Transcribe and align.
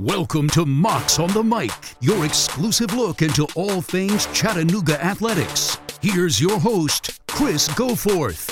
Welcome 0.00 0.48
to 0.50 0.64
Mocs 0.64 1.22
on 1.22 1.30
the 1.34 1.44
Mic, 1.44 1.70
your 2.00 2.24
exclusive 2.24 2.94
look 2.94 3.20
into 3.20 3.46
all 3.54 3.82
things 3.82 4.24
Chattanooga 4.28 4.98
athletics. 5.04 5.76
Here's 6.00 6.40
your 6.40 6.58
host, 6.58 7.20
Chris 7.26 7.68
Goforth. 7.68 8.48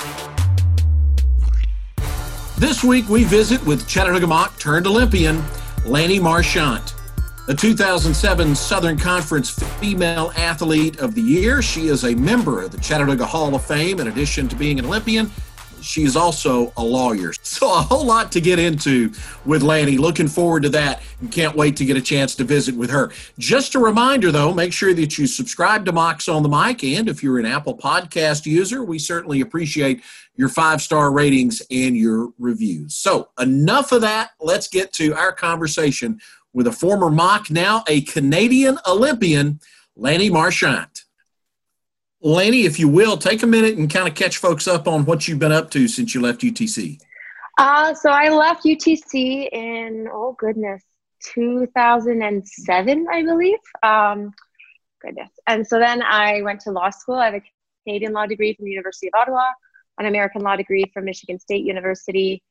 This 2.57 2.83
week 2.83 3.09
we 3.09 3.23
visit 3.23 3.65
with 3.65 3.87
Chattanooga 3.87 4.27
Moc 4.27 4.59
turned 4.59 4.85
Olympian, 4.85 5.41
Lanni 5.87 6.19
Marchant. 6.19 6.93
The 7.47 7.55
2007 7.55 8.53
Southern 8.53 8.99
Conference 8.99 9.49
Female 9.79 10.31
Athlete 10.35 10.99
of 10.99 11.15
the 11.15 11.21
Year. 11.23 11.63
She 11.63 11.87
is 11.87 12.03
a 12.03 12.13
member 12.13 12.61
of 12.61 12.71
the 12.71 12.77
Chattanooga 12.79 13.25
Hall 13.25 13.55
of 13.55 13.65
Fame 13.65 13.99
in 13.99 14.07
addition 14.07 14.47
to 14.49 14.55
being 14.55 14.77
an 14.77 14.85
Olympian 14.85 15.31
She 15.81 16.03
is 16.03 16.15
also 16.15 16.71
a 16.77 16.83
lawyer. 16.83 17.33
So 17.49 17.73
a 17.73 17.81
whole 17.81 18.05
lot 18.05 18.31
to 18.33 18.41
get 18.41 18.59
into 18.59 19.11
with 19.43 19.63
Lanni. 19.63 19.97
Looking 19.97 20.27
forward 20.27 20.63
to 20.63 20.69
that 20.69 21.01
and 21.19 21.31
can't 21.31 21.55
wait 21.55 21.75
to 21.77 21.85
get 21.85 21.97
a 21.97 22.01
chance 22.01 22.35
to 22.35 22.43
visit 22.43 22.75
with 22.75 22.91
her. 22.91 23.11
Just 23.39 23.73
a 23.73 23.79
reminder 23.79 24.31
though, 24.31 24.53
make 24.53 24.71
sure 24.71 24.93
that 24.93 25.17
you 25.17 25.25
subscribe 25.25 25.83
to 25.85 25.91
Mocs 25.91 26.31
on 26.31 26.43
the 26.43 26.49
Mic. 26.49 26.83
And 26.83 27.09
if 27.09 27.23
you're 27.23 27.39
an 27.39 27.47
Apple 27.47 27.75
Podcast 27.75 28.45
user, 28.45 28.83
we 28.83 28.99
certainly 28.99 29.41
appreciate 29.41 30.03
your 30.35 30.47
five 30.47 30.79
star 30.79 31.11
ratings 31.11 31.63
and 31.71 31.97
your 31.97 32.29
reviews. 32.37 32.95
So 32.95 33.29
enough 33.39 33.91
of 33.91 34.01
that. 34.01 34.29
Let's 34.39 34.67
get 34.67 34.93
to 34.93 35.15
our 35.15 35.31
conversation 35.31 36.21
with 36.53 36.67
a 36.67 36.71
former 36.71 37.09
Moc, 37.09 37.49
now 37.49 37.83
a 37.87 38.01
Canadian 38.01 38.77
Olympian, 38.87 39.59
Lanni 39.95 40.29
Marchant. 40.29 41.05
Lanni, 42.21 42.65
if 42.65 42.79
you 42.79 42.87
will, 42.87 43.17
take 43.17 43.41
a 43.41 43.47
minute 43.47 43.77
and 43.77 43.91
kind 43.91 44.07
of 44.07 44.13
catch 44.13 44.37
folks 44.37 44.67
up 44.67 44.87
on 44.87 45.05
what 45.05 45.27
you've 45.27 45.39
been 45.39 45.51
up 45.51 45.71
to 45.71 45.87
since 45.87 46.13
you 46.13 46.21
left 46.21 46.41
UTC. 46.41 46.99
Uh, 47.59 47.93
so 47.93 48.09
I 48.09 48.29
left 48.29 48.63
UTC 48.63 49.49
in, 49.51 50.07
oh 50.09 50.33
goodness, 50.39 50.81
2007, 51.33 53.07
I 53.11 53.21
believe. 53.21 53.59
Um, 53.83 54.31
goodness. 55.01 55.29
And 55.45 55.67
so 55.67 55.77
then 55.77 56.01
I 56.01 56.41
went 56.41 56.61
to 56.61 56.71
law 56.71 56.89
school. 56.89 57.15
I 57.15 57.25
have 57.25 57.33
a 57.33 57.41
Canadian 57.85 58.13
law 58.13 58.25
degree 58.25 58.53
from 58.53 58.63
the 58.63 58.71
University 58.71 59.07
of 59.07 59.13
Ottawa, 59.19 59.43
an 59.97 60.05
American 60.05 60.41
law 60.41 60.55
degree 60.55 60.85
from 60.93 61.03
Michigan 61.03 61.37
State 61.37 61.65
University. 61.65 62.41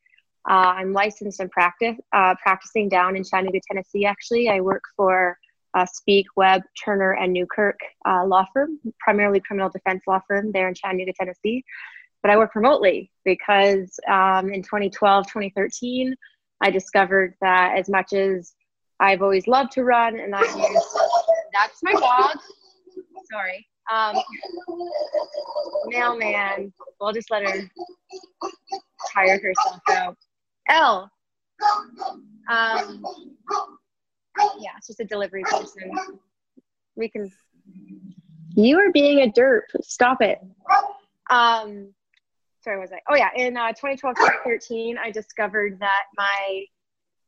Uh, 0.47 0.77
I'm 0.77 0.93
licensed 0.93 1.41
and 1.41 1.51
practice, 1.51 1.97
uh, 2.13 2.35
practicing 2.43 2.91
down 2.91 3.17
in 3.17 3.25
Chattanooga, 3.25 3.61
Tennessee, 3.67 4.05
actually. 4.05 4.51
I 4.51 4.61
work 4.61 4.83
for 4.95 5.39
uh, 5.73 5.87
Speake, 5.87 6.27
Webb, 6.37 6.65
Turner, 6.85 7.13
and 7.13 7.33
Newkirk 7.33 7.81
uh, 8.07 8.27
law 8.27 8.45
firm, 8.53 8.79
primarily 9.01 9.41
criminal 9.41 9.71
defense 9.71 10.03
law 10.07 10.21
firm 10.29 10.53
there 10.53 10.69
in 10.69 10.75
Chattanooga, 10.75 11.15
Tennessee. 11.19 11.65
But 12.23 12.31
I 12.31 12.37
work 12.37 12.55
remotely 12.55 13.11
because 13.25 13.99
um, 14.09 14.53
in 14.53 14.63
2012, 14.63 15.27
2013, 15.27 16.15
I 16.61 16.71
discovered 16.71 17.35
that 17.41 17.77
as 17.79 17.89
much 17.89 18.13
as 18.13 18.55
I've 19.01 19.23
always 19.23 19.47
loved 19.47 19.73
to 19.73 19.85
run, 19.85 20.19
and 20.19 20.35
I 20.35 20.43
that's 21.53 21.83
my 21.83 21.93
dog. 21.93 22.37
Sorry. 23.31 23.67
Um, 23.93 24.17
mailman. 25.87 26.73
We'll 27.01 27.13
just 27.13 27.31
let 27.31 27.45
her 27.45 27.71
tire 29.13 29.41
herself 29.41 29.81
out. 29.91 30.17
L. 30.69 31.11
Um, 32.51 33.05
yeah, 34.59 34.71
it's 34.77 34.87
just 34.89 35.01
a 35.01 35.05
delivery 35.05 35.43
person. 35.45 35.91
We 36.97 37.09
can. 37.09 37.31
You 38.55 38.79
are 38.79 38.91
being 38.93 39.21
a 39.21 39.31
derp. 39.31 39.63
Stop 39.83 40.21
it. 40.21 40.39
Um, 41.31 41.95
sorry, 42.69 42.81
was 42.81 42.93
I? 42.93 43.01
Oh 43.09 43.17
yeah, 43.17 43.31
in 43.35 43.57
uh, 43.57 43.69
2012, 43.69 44.17
2013, 44.17 44.99
I 44.99 45.11
discovered 45.11 45.79
that 45.81 46.05
my 46.17 46.65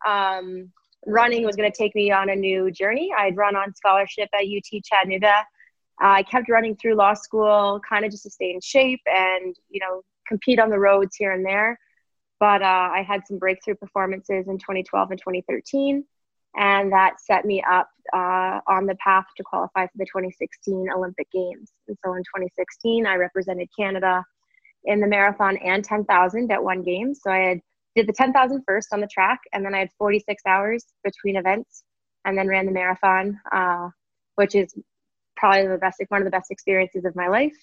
um, 0.07 0.71
running 1.07 1.45
was 1.45 1.57
going 1.57 1.71
to 1.71 1.77
take 1.77 1.95
me 1.95 2.13
on 2.13 2.29
a 2.29 2.37
new 2.37 2.71
journey. 2.71 3.11
I'd 3.17 3.37
run 3.39 3.57
on 3.57 3.75
scholarship 3.75 4.29
at 4.35 4.43
UT 4.43 4.83
Chattanooga. 4.85 5.47
Uh, 6.03 6.09
I 6.09 6.23
kept 6.25 6.51
running 6.51 6.77
through 6.77 6.95
law 6.95 7.15
school, 7.15 7.81
kind 7.89 8.05
of 8.05 8.11
just 8.11 8.25
to 8.25 8.31
stay 8.31 8.53
in 8.53 8.61
shape 8.61 9.01
and 9.07 9.57
you 9.71 9.81
know 9.81 10.03
compete 10.29 10.59
on 10.59 10.69
the 10.69 10.79
roads 10.79 11.17
here 11.17 11.33
and 11.33 11.45
there. 11.45 11.79
But 12.39 12.63
uh, 12.63 12.91
I 12.93 13.03
had 13.07 13.27
some 13.27 13.39
breakthrough 13.39 13.77
performances 13.77 14.47
in 14.47 14.59
2012 14.59 15.11
and 15.11 15.19
2013 15.19 16.05
and 16.57 16.91
that 16.91 17.21
set 17.21 17.45
me 17.45 17.63
up 17.71 17.89
uh, 18.13 18.59
on 18.67 18.87
the 18.87 18.97
path 18.97 19.27
to 19.37 19.45
qualify 19.45 19.87
for 19.87 19.93
the 19.97 20.05
2016 20.05 20.89
Olympic 20.91 21.31
Games. 21.31 21.71
And 21.87 21.97
so 22.05 22.15
in 22.15 22.23
2016, 22.23 23.07
I 23.07 23.15
represented 23.15 23.69
Canada 23.79 24.25
in 24.85 25.01
the 25.01 25.07
marathon 25.07 25.57
and 25.59 25.85
10,000 25.85 26.51
at 26.51 26.63
one 26.63 26.83
game. 26.83 27.15
So 27.15 27.31
I 27.31 27.39
had 27.39 27.61
did 27.97 28.07
the 28.07 28.13
10,000 28.13 28.63
first 28.67 28.93
on 28.93 29.01
the 29.01 29.09
track, 29.09 29.41
and 29.53 29.65
then 29.65 29.75
I 29.75 29.81
had 29.81 29.91
46 29.99 30.43
hours 30.47 30.85
between 31.03 31.37
events, 31.37 31.85
and 32.25 32.39
then 32.39 32.47
ran 32.49 32.67
the 32.67 32.73
marathon, 32.73 33.39
uh, 33.53 33.89
which 34.37 34.55
is 34.55 34.75
probably 35.37 35.67
the 35.67 35.79
best, 35.79 36.01
one 36.09 36.21
of 36.21 36.25
the 36.25 36.31
best 36.31 36.51
experiences 36.51 37.05
of 37.05 37.17
my 37.17 37.29
life. 37.29 37.57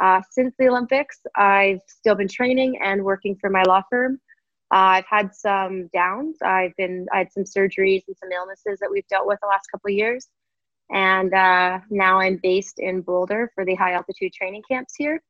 Uh, 0.00 0.22
since 0.30 0.54
the 0.58 0.68
Olympics, 0.68 1.18
I've 1.34 1.80
still 1.88 2.14
been 2.14 2.28
training 2.28 2.78
and 2.82 3.04
working 3.04 3.36
for 3.40 3.50
my 3.50 3.62
law 3.64 3.82
firm. 3.90 4.20
Uh, 4.72 5.00
I've 5.00 5.06
had 5.06 5.34
some 5.34 5.88
downs. 5.88 6.36
I've 6.42 6.76
been 6.76 7.06
I 7.12 7.18
had 7.18 7.32
some 7.32 7.44
surgeries 7.44 8.04
and 8.06 8.16
some 8.16 8.30
illnesses 8.30 8.78
that 8.80 8.90
we've 8.90 9.06
dealt 9.08 9.26
with 9.26 9.38
the 9.40 9.48
last 9.48 9.66
couple 9.72 9.88
of 9.88 9.96
years, 9.96 10.28
and 10.90 11.32
uh, 11.34 11.80
now 11.90 12.20
I'm 12.20 12.38
based 12.42 12.78
in 12.78 13.00
Boulder 13.00 13.50
for 13.54 13.64
the 13.64 13.74
high 13.74 13.94
altitude 13.94 14.32
training 14.34 14.62
camps 14.70 14.94
here. 14.96 15.22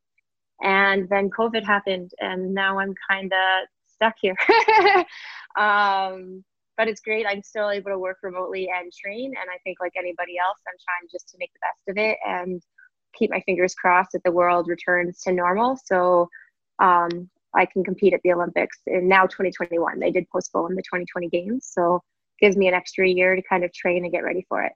And 0.63 1.09
then 1.09 1.31
COVID 1.31 1.65
happened, 1.65 2.13
and 2.21 2.53
now 2.55 2.79
I'm 2.79 2.95
kind 3.09 3.33
of 3.33 3.69
stuck 3.87 4.15
here. 4.21 4.37
um, 5.57 6.45
but 6.77 6.89
it's 6.89 7.01
great. 7.01 7.27
I'm 7.27 7.43
still 7.43 7.71
able 7.71 7.91
to 7.91 7.99
work 7.99 8.19
remotely 8.23 8.69
and 8.75 8.93
train, 8.93 9.35
and 9.41 9.51
I 9.51 9.59
think 9.65 9.79
like 9.81 9.93
anybody 9.97 10.39
else, 10.39 10.59
I'm 10.67 10.75
trying 10.85 11.09
just 11.11 11.29
to 11.31 11.37
make 11.39 11.53
the 11.53 11.61
best 11.61 11.89
of 11.89 12.03
it 12.03 12.19
and 12.27 12.63
keep 13.15 13.31
my 13.31 13.41
fingers 13.41 13.75
crossed 13.75 14.13
that 14.13 14.23
the 14.25 14.33
world 14.33 14.69
returns 14.69 15.21
to 15.23 15.33
normal. 15.33 15.79
So 15.85 16.29
um, 16.79 17.29
I 17.55 17.67
can 17.67 17.83
compete 17.83 18.15
at 18.15 18.21
the 18.23 18.33
Olympics 18.33 18.79
in 18.87 19.09
now 19.09 19.23
2021. 19.23 19.99
They 19.99 20.11
did 20.11 20.29
postpone 20.31 20.75
the 20.75 20.83
2020 20.83 21.29
games, 21.29 21.69
so 21.73 22.01
gives 22.41 22.57
me 22.57 22.69
an 22.69 22.75
extra 22.75 23.09
year 23.09 23.35
to 23.35 23.43
kind 23.43 23.65
of 23.65 23.73
train 23.73 24.05
and 24.05 24.13
get 24.13 24.23
ready 24.23 24.45
for 24.49 24.63
it. 24.63 24.73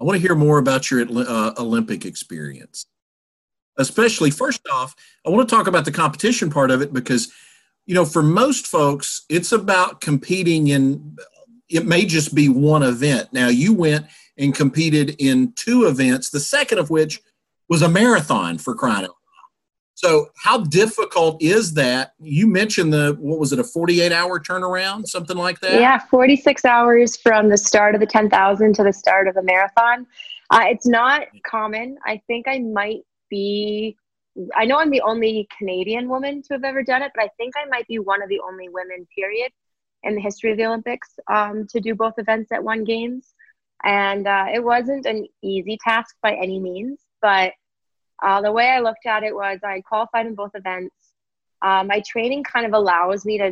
I 0.00 0.04
want 0.04 0.16
to 0.16 0.20
hear 0.20 0.34
more 0.34 0.58
about 0.58 0.90
your 0.90 1.02
uh, 1.02 1.54
Olympic 1.58 2.04
experience. 2.04 2.86
Especially, 3.76 4.30
first 4.30 4.60
off, 4.72 4.94
I 5.26 5.30
want 5.30 5.48
to 5.48 5.54
talk 5.54 5.66
about 5.66 5.84
the 5.84 5.92
competition 5.92 6.50
part 6.50 6.70
of 6.70 6.80
it 6.80 6.92
because, 6.92 7.32
you 7.86 7.94
know, 7.94 8.04
for 8.04 8.22
most 8.22 8.66
folks, 8.66 9.24
it's 9.28 9.52
about 9.52 10.00
competing 10.00 10.68
in, 10.68 11.16
it 11.68 11.86
may 11.86 12.04
just 12.04 12.34
be 12.34 12.48
one 12.48 12.82
event. 12.82 13.32
Now, 13.32 13.48
you 13.48 13.74
went 13.74 14.06
and 14.38 14.54
competed 14.54 15.16
in 15.18 15.52
two 15.54 15.86
events, 15.86 16.30
the 16.30 16.40
second 16.40 16.78
of 16.78 16.90
which 16.90 17.20
was 17.68 17.82
a 17.82 17.88
marathon 17.88 18.58
for 18.58 18.74
crying 18.74 19.06
out 19.06 19.16
so, 19.94 20.30
how 20.36 20.58
difficult 20.58 21.40
is 21.40 21.74
that? 21.74 22.12
You 22.20 22.48
mentioned 22.48 22.92
the 22.92 23.16
what 23.20 23.38
was 23.38 23.52
it, 23.52 23.58
a 23.58 23.64
48 23.64 24.12
hour 24.12 24.40
turnaround, 24.40 25.06
something 25.06 25.36
like 25.36 25.60
that? 25.60 25.80
Yeah, 25.80 25.98
46 25.98 26.64
hours 26.64 27.16
from 27.16 27.48
the 27.48 27.56
start 27.56 27.94
of 27.94 28.00
the 28.00 28.06
10,000 28.06 28.74
to 28.74 28.82
the 28.82 28.92
start 28.92 29.28
of 29.28 29.34
the 29.34 29.42
marathon. 29.42 30.06
Uh, 30.50 30.64
it's 30.66 30.86
not 30.86 31.22
common. 31.46 31.96
I 32.04 32.20
think 32.26 32.46
I 32.48 32.58
might 32.58 33.02
be, 33.34 33.96
I 34.54 34.64
know 34.64 34.78
I'm 34.78 34.90
the 34.90 35.00
only 35.12 35.48
Canadian 35.58 36.08
woman 36.08 36.42
to 36.42 36.54
have 36.54 36.64
ever 36.64 36.82
done 36.82 37.02
it, 37.02 37.12
but 37.14 37.24
I 37.24 37.30
think 37.36 37.54
I 37.56 37.66
might 37.68 37.86
be 37.88 37.98
one 37.98 38.22
of 38.22 38.28
the 38.28 38.40
only 38.48 38.68
women, 38.68 39.06
period, 39.18 39.50
in 40.04 40.14
the 40.14 40.20
history 40.20 40.50
of 40.52 40.58
the 40.58 40.66
Olympics 40.66 41.10
um, 41.36 41.66
to 41.70 41.80
do 41.80 41.94
both 41.94 42.14
events 42.18 42.52
at 42.52 42.62
one 42.62 42.84
games. 42.84 43.34
And 43.82 44.26
uh, 44.26 44.46
it 44.56 44.62
wasn't 44.62 45.06
an 45.06 45.26
easy 45.42 45.76
task 45.82 46.14
by 46.22 46.32
any 46.34 46.58
means, 46.58 47.00
but 47.20 47.52
uh, 48.22 48.40
the 48.40 48.52
way 48.52 48.66
I 48.68 48.80
looked 48.80 49.06
at 49.06 49.22
it 49.22 49.34
was 49.34 49.58
I 49.64 49.80
qualified 49.80 50.26
in 50.26 50.34
both 50.34 50.52
events. 50.54 50.94
Uh, 51.60 51.82
my 51.84 52.00
training 52.06 52.44
kind 52.44 52.66
of 52.66 52.72
allows 52.72 53.24
me 53.24 53.38
to 53.38 53.48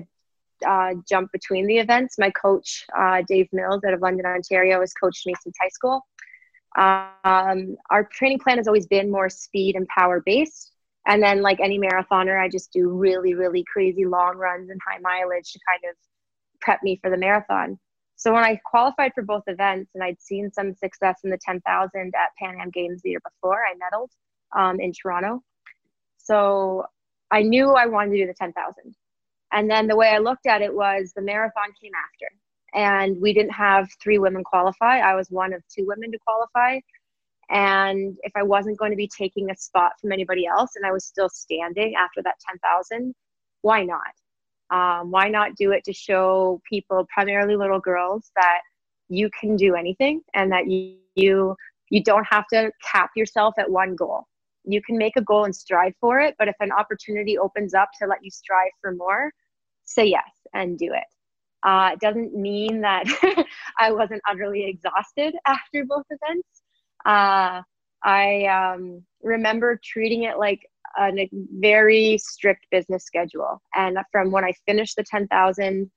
uh, 0.66 0.94
jump 1.09 1.32
between 1.32 1.66
the 1.66 1.78
events. 1.78 2.18
My 2.18 2.30
coach, 2.30 2.84
uh, 2.97 3.22
Dave 3.27 3.48
Mills 3.53 3.83
out 3.86 3.95
of 3.95 4.01
London, 4.01 4.27
Ontario, 4.27 4.80
has 4.80 4.92
coached 4.92 5.27
me 5.27 5.34
since 5.42 5.57
high 5.60 5.74
school. 5.78 5.98
Um, 6.77 7.77
our 7.91 8.04
training 8.10 8.39
plan 8.39 8.57
has 8.57 8.66
always 8.66 8.86
been 8.86 9.10
more 9.10 9.28
speed 9.28 9.77
and 9.77 9.86
power 9.89 10.22
based. 10.24 10.72
And 11.07 11.22
then, 11.22 11.42
like 11.42 11.60
any 11.60 11.78
marathoner, 11.78 12.41
I 12.41 12.48
just 12.48 12.72
do 12.72 12.89
really, 12.89 13.34
really 13.34 13.65
crazy 13.65 14.04
long 14.04 14.36
runs 14.36 14.71
and 14.71 14.80
high 14.89 14.98
mileage 15.01 15.53
to 15.53 15.59
kind 15.69 15.80
of 15.91 15.97
prep 16.60 16.80
me 16.83 16.98
for 17.03 17.10
the 17.10 17.16
marathon. 17.16 17.78
So 18.15 18.33
when 18.33 18.45
I 18.45 18.60
qualified 18.65 19.13
for 19.15 19.22
both 19.22 19.42
events 19.48 19.91
and 19.95 20.04
I'd 20.04 20.22
seen 20.22 20.53
some 20.53 20.74
success 20.74 21.19
in 21.24 21.30
the 21.30 21.39
10,000 21.39 22.15
at 22.15 22.30
Pan 22.39 22.60
Am 22.60 22.71
Games 22.71 23.03
the 23.03 23.10
year 23.10 23.21
before, 23.24 23.65
I 23.65 23.74
medaled 23.74 24.10
um, 24.57 24.78
in 24.78 24.92
Toronto. 24.92 25.42
So 26.19 26.86
I 27.33 27.42
knew 27.42 27.72
I 27.72 27.86
wanted 27.86 28.13
to 28.13 28.19
do 28.19 28.27
the 28.28 28.34
10,000. 28.34 28.95
And 29.51 29.69
then 29.69 29.89
the 29.89 29.97
way 29.97 30.10
I 30.10 30.19
looked 30.19 30.47
at 30.47 30.63
it 30.63 30.72
was 30.72 31.13
the 31.15 31.22
marathon 31.22 31.72
came 31.80 31.92
after. 31.95 32.28
And 32.74 33.21
we 33.21 33.33
didn't 33.33 33.53
have 33.53 33.89
three 34.03 34.19
women 34.19 34.45
qualify. 34.45 35.01
I 35.01 35.15
was 35.15 35.30
one 35.30 35.53
of 35.53 35.63
two 35.69 35.86
women 35.86 36.10
to 36.13 36.19
qualify. 36.19 36.80
And 37.51 38.16
if 38.22 38.33
I 38.34 38.42
wasn't 38.42 38.78
going 38.78 38.92
to 38.92 38.97
be 38.97 39.10
taking 39.16 39.51
a 39.51 39.57
spot 39.57 39.92
from 40.01 40.13
anybody 40.13 40.47
else 40.47 40.71
and 40.77 40.86
I 40.86 40.92
was 40.92 41.04
still 41.04 41.28
standing 41.28 41.95
after 41.95 42.22
that 42.22 42.36
10,000, 42.48 43.15
why 43.60 43.84
not? 43.84 44.01
Um, 44.71 45.10
why 45.10 45.28
not 45.28 45.54
do 45.57 45.72
it 45.72 45.84
to 45.84 45.92
show 45.92 46.63
people, 46.69 47.07
primarily 47.13 47.57
little 47.57 47.80
girls, 47.80 48.30
that 48.36 48.60
you 49.10 49.28
can 49.39 49.57
do 49.57 49.74
anything 49.74 50.22
and 50.34 50.51
that 50.51 50.66
you, 50.66 50.97
you 51.15 51.54
you 51.92 52.03
don't 52.03 52.27
have 52.30 52.47
to 52.54 52.72
cap 52.83 53.10
yourself 53.15 53.53
at 53.59 53.71
one 53.71 53.95
goal. 53.95 54.27
You 54.65 54.80
can 54.80 54.97
make 54.97 55.15
a 55.16 55.21
goal 55.21 55.45
and 55.45 55.54
strive 55.54 55.92
for 56.01 56.21
it, 56.21 56.34
but 56.39 56.48
if 56.48 56.54
an 56.59 56.72
opportunity 56.72 57.36
opens 57.36 57.74
up 57.74 57.91
to 58.01 58.09
let 58.09 58.24
you 58.24 58.30
strive 58.30 58.71
for 58.80 58.95
more, 58.95 59.30
say 59.84 60.07
yes 60.07 60.30
and 60.54 60.78
do 60.78 60.86
it. 60.86 61.04
Uh, 61.62 61.91
it 61.92 62.00
doesn't 62.00 62.34
mean 62.34 62.80
that 62.80 63.04
I 63.78 63.92
wasn't 63.92 64.22
utterly 64.28 64.64
exhausted 64.64 65.34
after 65.47 65.84
both 65.84 66.04
events. 66.10 66.62
Uh, 67.04 67.62
I 68.04 68.44
um, 68.47 69.03
remember 69.22 69.78
treating 69.82 70.24
it 70.24 70.38
like 70.38 70.60
a 70.98 71.10
very 71.59 72.18
strict 72.18 72.66
business 72.70 73.04
schedule. 73.04 73.62
And 73.74 73.97
from 74.10 74.30
when 74.30 74.44
I 74.44 74.53
finished 74.66 74.97
the 74.97 75.04
10,000, 75.04 75.91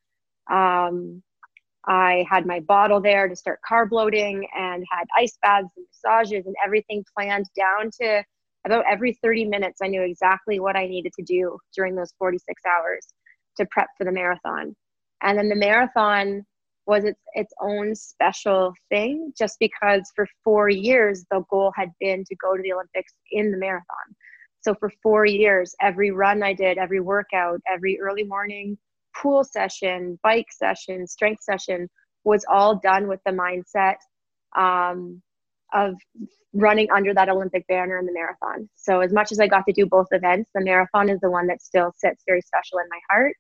um, 0.51 1.23
I 1.87 2.25
had 2.29 2.45
my 2.45 2.59
bottle 2.61 3.01
there 3.01 3.27
to 3.27 3.35
start 3.35 3.59
carb 3.69 3.91
loading 3.91 4.47
and 4.55 4.83
had 4.89 5.05
ice 5.17 5.37
baths 5.41 5.69
and 5.75 5.85
massages 6.03 6.45
and 6.45 6.55
everything 6.63 7.03
planned 7.15 7.45
down 7.55 7.91
to 8.01 8.23
about 8.65 8.85
every 8.89 9.13
30 9.21 9.45
minutes. 9.45 9.79
I 9.83 9.87
knew 9.87 10.01
exactly 10.01 10.59
what 10.59 10.75
I 10.75 10.87
needed 10.87 11.13
to 11.19 11.23
do 11.23 11.57
during 11.75 11.95
those 11.95 12.13
46 12.17 12.61
hours 12.65 13.05
to 13.57 13.65
prep 13.69 13.87
for 13.97 14.05
the 14.05 14.11
marathon. 14.11 14.75
And 15.21 15.37
then 15.37 15.49
the 15.49 15.55
marathon 15.55 16.45
was 16.87 17.03
its 17.03 17.19
its 17.33 17.53
own 17.61 17.95
special 17.95 18.73
thing 18.89 19.33
just 19.37 19.57
because 19.59 20.11
for 20.15 20.27
4 20.43 20.69
years 20.69 21.25
the 21.31 21.43
goal 21.49 21.71
had 21.75 21.89
been 21.99 22.23
to 22.25 22.35
go 22.35 22.55
to 22.55 22.61
the 22.61 22.73
Olympics 22.73 23.13
in 23.31 23.51
the 23.51 23.57
marathon. 23.57 24.07
So 24.61 24.75
for 24.75 24.91
4 25.01 25.25
years 25.25 25.75
every 25.81 26.11
run 26.11 26.43
I 26.43 26.53
did, 26.53 26.77
every 26.77 26.99
workout, 26.99 27.59
every 27.67 27.99
early 27.99 28.23
morning 28.23 28.77
pool 29.15 29.43
session, 29.43 30.19
bike 30.23 30.51
session, 30.51 31.07
strength 31.07 31.43
session 31.43 31.89
was 32.23 32.45
all 32.49 32.79
done 32.79 33.07
with 33.07 33.19
the 33.25 33.31
mindset 33.31 33.95
um, 34.57 35.21
of 35.73 35.93
running 36.53 36.89
under 36.91 37.13
that 37.13 37.29
Olympic 37.29 37.67
banner 37.67 37.97
in 37.97 38.05
the 38.05 38.13
marathon. 38.13 38.69
So 38.75 39.01
as 39.01 39.11
much 39.11 39.31
as 39.31 39.39
I 39.39 39.47
got 39.47 39.65
to 39.67 39.73
do 39.73 39.85
both 39.85 40.07
events, 40.11 40.49
the 40.53 40.63
marathon 40.63 41.09
is 41.09 41.19
the 41.21 41.29
one 41.29 41.47
that 41.47 41.61
still 41.61 41.91
sits 41.97 42.23
very 42.27 42.41
special 42.41 42.79
in 42.79 42.85
my 42.89 42.99
heart. 43.09 43.35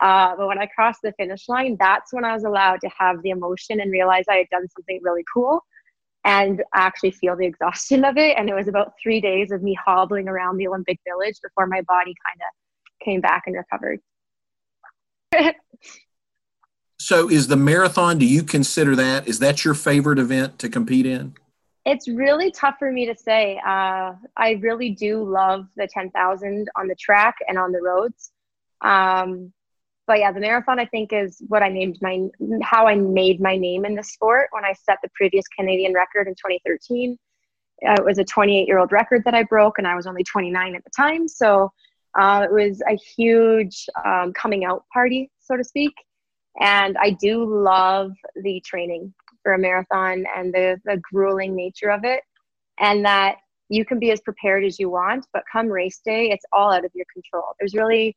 Uh, 0.00 0.34
but 0.36 0.46
when 0.46 0.58
I 0.58 0.66
crossed 0.66 1.00
the 1.02 1.12
finish 1.12 1.48
line, 1.48 1.76
that's 1.78 2.12
when 2.12 2.24
I 2.24 2.32
was 2.32 2.44
allowed 2.44 2.80
to 2.82 2.90
have 2.98 3.22
the 3.22 3.30
emotion 3.30 3.80
and 3.80 3.90
realize 3.90 4.24
I 4.28 4.36
had 4.36 4.48
done 4.50 4.66
something 4.68 5.00
really 5.02 5.24
cool 5.32 5.64
and 6.24 6.62
actually 6.74 7.10
feel 7.10 7.36
the 7.36 7.46
exhaustion 7.46 8.04
of 8.04 8.16
it. 8.16 8.36
And 8.36 8.48
it 8.48 8.54
was 8.54 8.68
about 8.68 8.92
three 9.02 9.20
days 9.20 9.50
of 9.50 9.62
me 9.62 9.76
hobbling 9.84 10.28
around 10.28 10.56
the 10.56 10.68
Olympic 10.68 10.98
Village 11.06 11.36
before 11.42 11.66
my 11.66 11.82
body 11.82 12.14
kind 12.26 12.40
of 12.40 13.04
came 13.04 13.20
back 13.20 13.44
and 13.46 13.56
recovered. 13.56 14.00
so 16.98 17.30
is 17.30 17.48
the 17.48 17.56
marathon 17.56 18.18
do 18.18 18.26
you 18.26 18.42
consider 18.42 18.96
that 18.96 19.26
is 19.26 19.38
that 19.38 19.64
your 19.64 19.74
favorite 19.74 20.18
event 20.18 20.58
to 20.58 20.68
compete 20.68 21.06
in 21.06 21.32
it's 21.86 22.08
really 22.08 22.50
tough 22.50 22.74
for 22.78 22.90
me 22.92 23.06
to 23.06 23.16
say 23.16 23.58
uh, 23.64 24.12
i 24.36 24.58
really 24.60 24.90
do 24.90 25.22
love 25.22 25.66
the 25.76 25.86
10000 25.86 26.68
on 26.76 26.88
the 26.88 26.96
track 26.96 27.36
and 27.48 27.58
on 27.58 27.70
the 27.72 27.80
roads 27.80 28.32
um, 28.82 29.52
but 30.10 30.18
yeah 30.18 30.32
the 30.32 30.40
marathon 30.40 30.80
i 30.80 30.84
think 30.86 31.12
is 31.12 31.40
what 31.46 31.62
i 31.62 31.68
named 31.68 31.96
my 32.02 32.14
how 32.62 32.86
i 32.86 32.94
made 32.94 33.40
my 33.40 33.56
name 33.56 33.84
in 33.84 33.94
the 33.94 34.02
sport 34.02 34.48
when 34.50 34.64
i 34.64 34.72
set 34.72 34.98
the 35.02 35.10
previous 35.14 35.46
canadian 35.56 35.94
record 35.94 36.26
in 36.26 36.34
2013 36.34 37.16
uh, 37.86 37.92
it 37.92 38.04
was 38.04 38.18
a 38.18 38.24
28 38.24 38.66
year 38.66 38.78
old 38.78 38.90
record 38.90 39.22
that 39.24 39.34
i 39.34 39.42
broke 39.44 39.78
and 39.78 39.86
i 39.86 39.94
was 39.94 40.06
only 40.06 40.24
29 40.24 40.74
at 40.74 40.82
the 40.82 40.90
time 40.96 41.28
so 41.28 41.70
uh, 42.18 42.44
it 42.44 42.52
was 42.52 42.82
a 42.88 42.96
huge 43.16 43.86
um, 44.04 44.32
coming 44.32 44.64
out 44.64 44.84
party, 44.92 45.30
so 45.38 45.56
to 45.56 45.64
speak. 45.64 45.92
And 46.60 46.96
I 46.98 47.10
do 47.10 47.44
love 47.44 48.12
the 48.42 48.60
training 48.66 49.14
for 49.42 49.54
a 49.54 49.58
marathon 49.58 50.24
and 50.36 50.52
the, 50.52 50.80
the 50.84 51.00
grueling 51.12 51.54
nature 51.54 51.90
of 51.90 52.04
it. 52.04 52.22
And 52.80 53.04
that 53.04 53.36
you 53.68 53.84
can 53.84 54.00
be 54.00 54.10
as 54.10 54.20
prepared 54.20 54.64
as 54.64 54.80
you 54.80 54.90
want, 54.90 55.26
but 55.32 55.44
come 55.50 55.68
race 55.68 56.00
day, 56.04 56.30
it's 56.30 56.44
all 56.52 56.72
out 56.72 56.84
of 56.84 56.90
your 56.94 57.06
control. 57.12 57.54
There's 57.58 57.74
really 57.74 58.16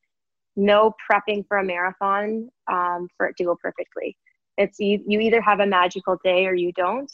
no 0.55 0.94
prepping 1.09 1.45
for 1.47 1.57
a 1.57 1.63
marathon 1.63 2.50
um, 2.71 3.07
for 3.17 3.27
it 3.27 3.38
to 3.38 3.44
go 3.44 3.55
perfectly. 3.61 4.17
It's 4.57 4.79
you, 4.79 5.03
you 5.07 5.19
either 5.19 5.41
have 5.41 5.59
a 5.59 5.65
magical 5.65 6.17
day 6.23 6.45
or 6.45 6.53
you 6.53 6.71
don't. 6.73 7.11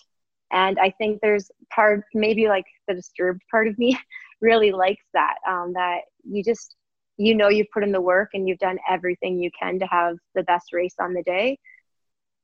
And 0.51 0.79
I 0.79 0.89
think 0.97 1.19
there's 1.21 1.49
part, 1.73 2.03
maybe 2.13 2.47
like 2.47 2.65
the 2.87 2.95
disturbed 2.95 3.41
part 3.51 3.67
of 3.67 3.77
me 3.77 3.97
really 4.41 4.71
likes 4.71 5.05
that 5.13 5.35
um, 5.47 5.73
that 5.73 6.01
you 6.23 6.43
just 6.43 6.75
you 7.17 7.35
know 7.35 7.49
you've 7.49 7.69
put 7.73 7.83
in 7.83 7.91
the 7.91 8.01
work 8.01 8.29
and 8.33 8.47
you've 8.47 8.59
done 8.59 8.79
everything 8.89 9.39
you 9.39 9.51
can 9.59 9.77
to 9.79 9.85
have 9.85 10.17
the 10.35 10.43
best 10.43 10.73
race 10.73 10.95
on 10.99 11.13
the 11.13 11.23
day 11.23 11.59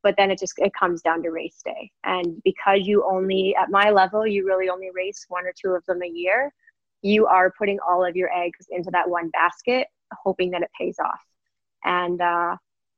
but 0.03 0.15
then 0.17 0.29
it 0.29 0.37
just 0.37 0.53
it 0.57 0.71
comes 0.77 1.01
down 1.01 1.23
to 1.23 1.31
race 1.31 1.61
day 1.63 1.89
and 2.03 2.41
because 2.43 2.81
you 2.83 3.03
only 3.09 3.55
at 3.55 3.71
my 3.71 3.89
level 3.89 4.27
you 4.27 4.45
really 4.45 4.69
only 4.69 4.89
race 4.93 5.25
one 5.29 5.45
or 5.45 5.53
two 5.59 5.71
of 5.71 5.83
them 5.85 6.03
a 6.03 6.07
year 6.07 6.53
you 7.01 7.25
are 7.25 7.53
putting 7.57 7.79
all 7.79 8.05
of 8.05 8.15
your 8.15 8.31
eggs 8.33 8.67
into 8.69 8.91
that 8.91 9.09
one 9.09 9.29
basket 9.29 9.87
hoping 10.23 10.51
that 10.51 10.61
it 10.61 10.69
pays 10.79 10.97
off 10.99 11.19
and 11.83 12.21
uh, 12.21 12.55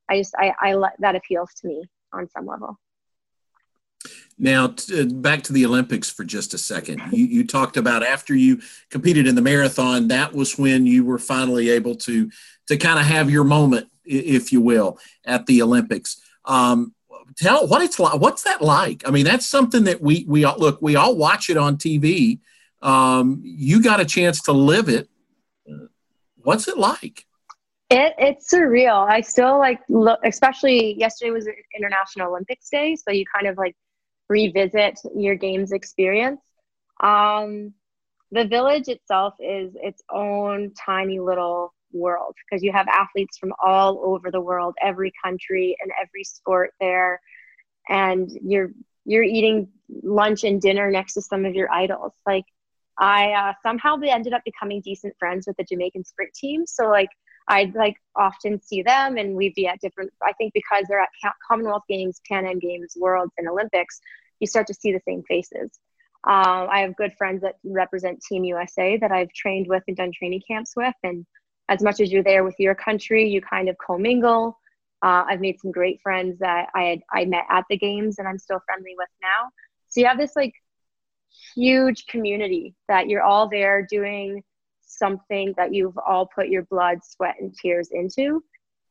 i 0.09 0.17
just 0.17 0.33
i 0.37 0.53
i 0.61 0.75
that 0.99 1.15
appeals 1.15 1.53
to 1.53 1.67
me 1.67 1.83
on 2.13 2.27
some 2.29 2.45
level 2.45 2.77
now, 4.37 4.67
t- 4.67 5.01
uh, 5.01 5.05
back 5.05 5.43
to 5.43 5.53
the 5.53 5.65
Olympics 5.65 6.09
for 6.09 6.23
just 6.23 6.53
a 6.53 6.57
second. 6.57 7.01
You, 7.11 7.25
you 7.25 7.47
talked 7.47 7.77
about 7.77 8.03
after 8.03 8.35
you 8.35 8.61
competed 8.89 9.27
in 9.27 9.35
the 9.35 9.41
marathon, 9.41 10.09
that 10.09 10.33
was 10.33 10.57
when 10.57 10.85
you 10.85 11.03
were 11.03 11.17
finally 11.17 11.69
able 11.69 11.95
to 11.95 12.29
to 12.67 12.77
kind 12.77 12.99
of 12.99 13.05
have 13.05 13.31
your 13.31 13.43
moment, 13.43 13.87
if 14.05 14.51
you 14.51 14.61
will, 14.61 14.99
at 15.25 15.45
the 15.45 15.61
Olympics. 15.61 16.21
Um, 16.45 16.93
tell 17.37 17.67
what 17.67 17.81
it's 17.81 17.99
like. 17.99 18.19
What's 18.19 18.43
that 18.43 18.61
like? 18.61 19.07
I 19.07 19.11
mean, 19.11 19.25
that's 19.25 19.45
something 19.45 19.85
that 19.85 20.01
we 20.01 20.25
we 20.27 20.43
all, 20.43 20.57
look. 20.57 20.81
We 20.81 20.95
all 20.95 21.15
watch 21.15 21.49
it 21.49 21.57
on 21.57 21.77
TV. 21.77 22.39
Um, 22.81 23.41
you 23.43 23.81
got 23.81 23.99
a 23.99 24.05
chance 24.05 24.41
to 24.43 24.51
live 24.51 24.87
it. 24.87 25.09
What's 26.47 26.69
it 26.69 26.77
like? 26.77 27.25
It, 27.89 28.13
it's 28.17 28.49
surreal. 28.49 29.05
I 29.05 29.19
still 29.19 29.59
like 29.59 29.81
look, 29.89 30.17
especially 30.23 30.97
yesterday 30.97 31.31
was 31.31 31.45
International 31.75 32.29
Olympics 32.29 32.69
Day, 32.69 32.95
so 32.95 33.11
you 33.11 33.25
kind 33.35 33.47
of 33.47 33.57
like 33.57 33.75
revisit 34.29 34.97
your 35.13 35.35
games 35.35 35.73
experience. 35.73 36.39
Um, 37.03 37.73
the 38.31 38.45
village 38.45 38.87
itself 38.87 39.33
is 39.41 39.73
its 39.75 40.01
own 40.09 40.71
tiny 40.73 41.19
little 41.19 41.73
world 41.91 42.33
because 42.45 42.63
you 42.63 42.71
have 42.71 42.87
athletes 42.87 43.37
from 43.37 43.51
all 43.61 43.99
over 44.05 44.31
the 44.31 44.39
world, 44.39 44.73
every 44.81 45.11
country 45.21 45.75
and 45.81 45.91
every 46.01 46.23
sport 46.23 46.73
there, 46.79 47.19
and 47.89 48.31
you're 48.41 48.71
you're 49.03 49.21
eating 49.21 49.67
lunch 50.01 50.45
and 50.45 50.61
dinner 50.61 50.89
next 50.89 51.15
to 51.15 51.21
some 51.21 51.43
of 51.43 51.55
your 51.55 51.69
idols. 51.73 52.13
Like 52.25 52.45
I 52.99 53.31
uh, 53.31 53.53
somehow 53.61 53.97
ended 54.01 54.33
up 54.33 54.41
becoming 54.43 54.81
decent 54.81 55.15
friends 55.19 55.45
with 55.47 55.57
the 55.57 55.63
Jamaican 55.63 56.03
sprint 56.05 56.33
team, 56.33 56.65
so 56.65 56.89
like 56.89 57.09
I'd 57.47 57.75
like 57.75 57.95
often 58.15 58.61
see 58.61 58.81
them 58.81 59.17
and 59.17 59.35
we'd 59.35 59.53
be 59.55 59.67
at 59.67 59.79
different, 59.79 60.11
I 60.21 60.33
think 60.33 60.53
because 60.53 60.85
they're 60.87 60.99
at 60.99 61.09
Commonwealth 61.47 61.83
Games, 61.87 62.19
Pan 62.29 62.45
Am 62.45 62.59
Games, 62.59 62.93
Worlds, 62.97 63.31
and 63.37 63.47
Olympics, 63.47 63.99
you 64.39 64.47
start 64.47 64.67
to 64.67 64.73
see 64.73 64.91
the 64.91 65.01
same 65.07 65.23
faces. 65.27 65.79
Um, 66.25 66.67
I 66.69 66.81
have 66.81 66.95
good 66.97 67.13
friends 67.17 67.41
that 67.43 67.55
represent 67.63 68.21
Team 68.21 68.43
USA 68.43 68.97
that 68.97 69.11
I've 69.11 69.31
trained 69.31 69.67
with 69.67 69.83
and 69.87 69.95
done 69.95 70.11
training 70.11 70.41
camps 70.45 70.73
with. 70.75 70.93
And 71.03 71.25
as 71.69 71.81
much 71.81 72.01
as 72.01 72.11
you're 72.11 72.23
there 72.23 72.43
with 72.43 72.55
your 72.59 72.75
country, 72.75 73.29
you 73.29 73.39
kind 73.41 73.69
of 73.69 73.77
commingle. 73.77 74.59
Uh, 75.01 75.23
I've 75.27 75.39
made 75.39 75.59
some 75.61 75.71
great 75.71 76.01
friends 76.01 76.39
that 76.39 76.67
I 76.75 76.83
had 76.83 76.99
I 77.13 77.25
met 77.25 77.45
at 77.49 77.63
the 77.69 77.77
games 77.77 78.19
and 78.19 78.27
I'm 78.27 78.39
still 78.39 78.59
friendly 78.65 78.95
with 78.97 79.09
now. 79.21 79.49
So 79.87 80.01
you 80.01 80.07
have 80.07 80.17
this 80.17 80.35
like 80.35 80.53
huge 81.55 82.05
community 82.07 82.75
that 82.87 83.07
you're 83.09 83.23
all 83.23 83.49
there 83.49 83.85
doing 83.89 84.43
something 84.81 85.53
that 85.57 85.73
you've 85.73 85.97
all 85.97 86.29
put 86.33 86.47
your 86.47 86.63
blood, 86.63 86.99
sweat, 87.03 87.35
and 87.39 87.53
tears 87.55 87.89
into. 87.91 88.43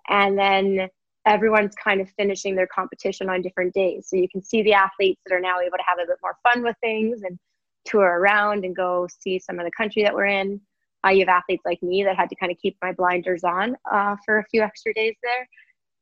And 0.09 0.39
then 0.39 0.89
everyone's 1.27 1.75
kind 1.75 2.01
of 2.01 2.09
finishing 2.17 2.55
their 2.55 2.69
competition 2.69 3.29
on 3.29 3.43
different 3.43 3.75
days. 3.75 4.07
So 4.09 4.17
you 4.17 4.29
can 4.29 4.43
see 4.43 4.63
the 4.63 4.75
athletes 4.75 5.21
that 5.27 5.35
are 5.35 5.41
now 5.41 5.59
able 5.61 5.77
to 5.77 5.85
have 5.87 5.99
a 5.99 6.07
bit 6.07 6.19
more 6.23 6.37
fun 6.43 6.63
with 6.63 6.77
things 6.81 7.23
and 7.23 7.39
tour 7.85 8.19
around 8.21 8.65
and 8.65 8.77
go 8.77 9.09
see 9.21 9.39
some 9.39 9.59
of 9.59 9.65
the 9.65 9.73
country 9.77 10.03
that 10.03 10.15
we're 10.15 10.27
in. 10.27 10.61
Uh, 11.05 11.11
you 11.11 11.21
have 11.21 11.29
athletes 11.29 11.63
like 11.65 11.83
me 11.83 12.05
that 12.05 12.17
had 12.17 12.29
to 12.29 12.37
kind 12.37 12.53
of 12.53 12.59
keep 12.59 12.77
my 12.83 12.93
blinders 12.93 13.45
on 13.45 13.77
uh, 13.91 14.17
for 14.25 14.39
a 14.39 14.45
few 14.51 14.63
extra 14.63 14.93
days 14.95 15.17
there. 15.23 15.49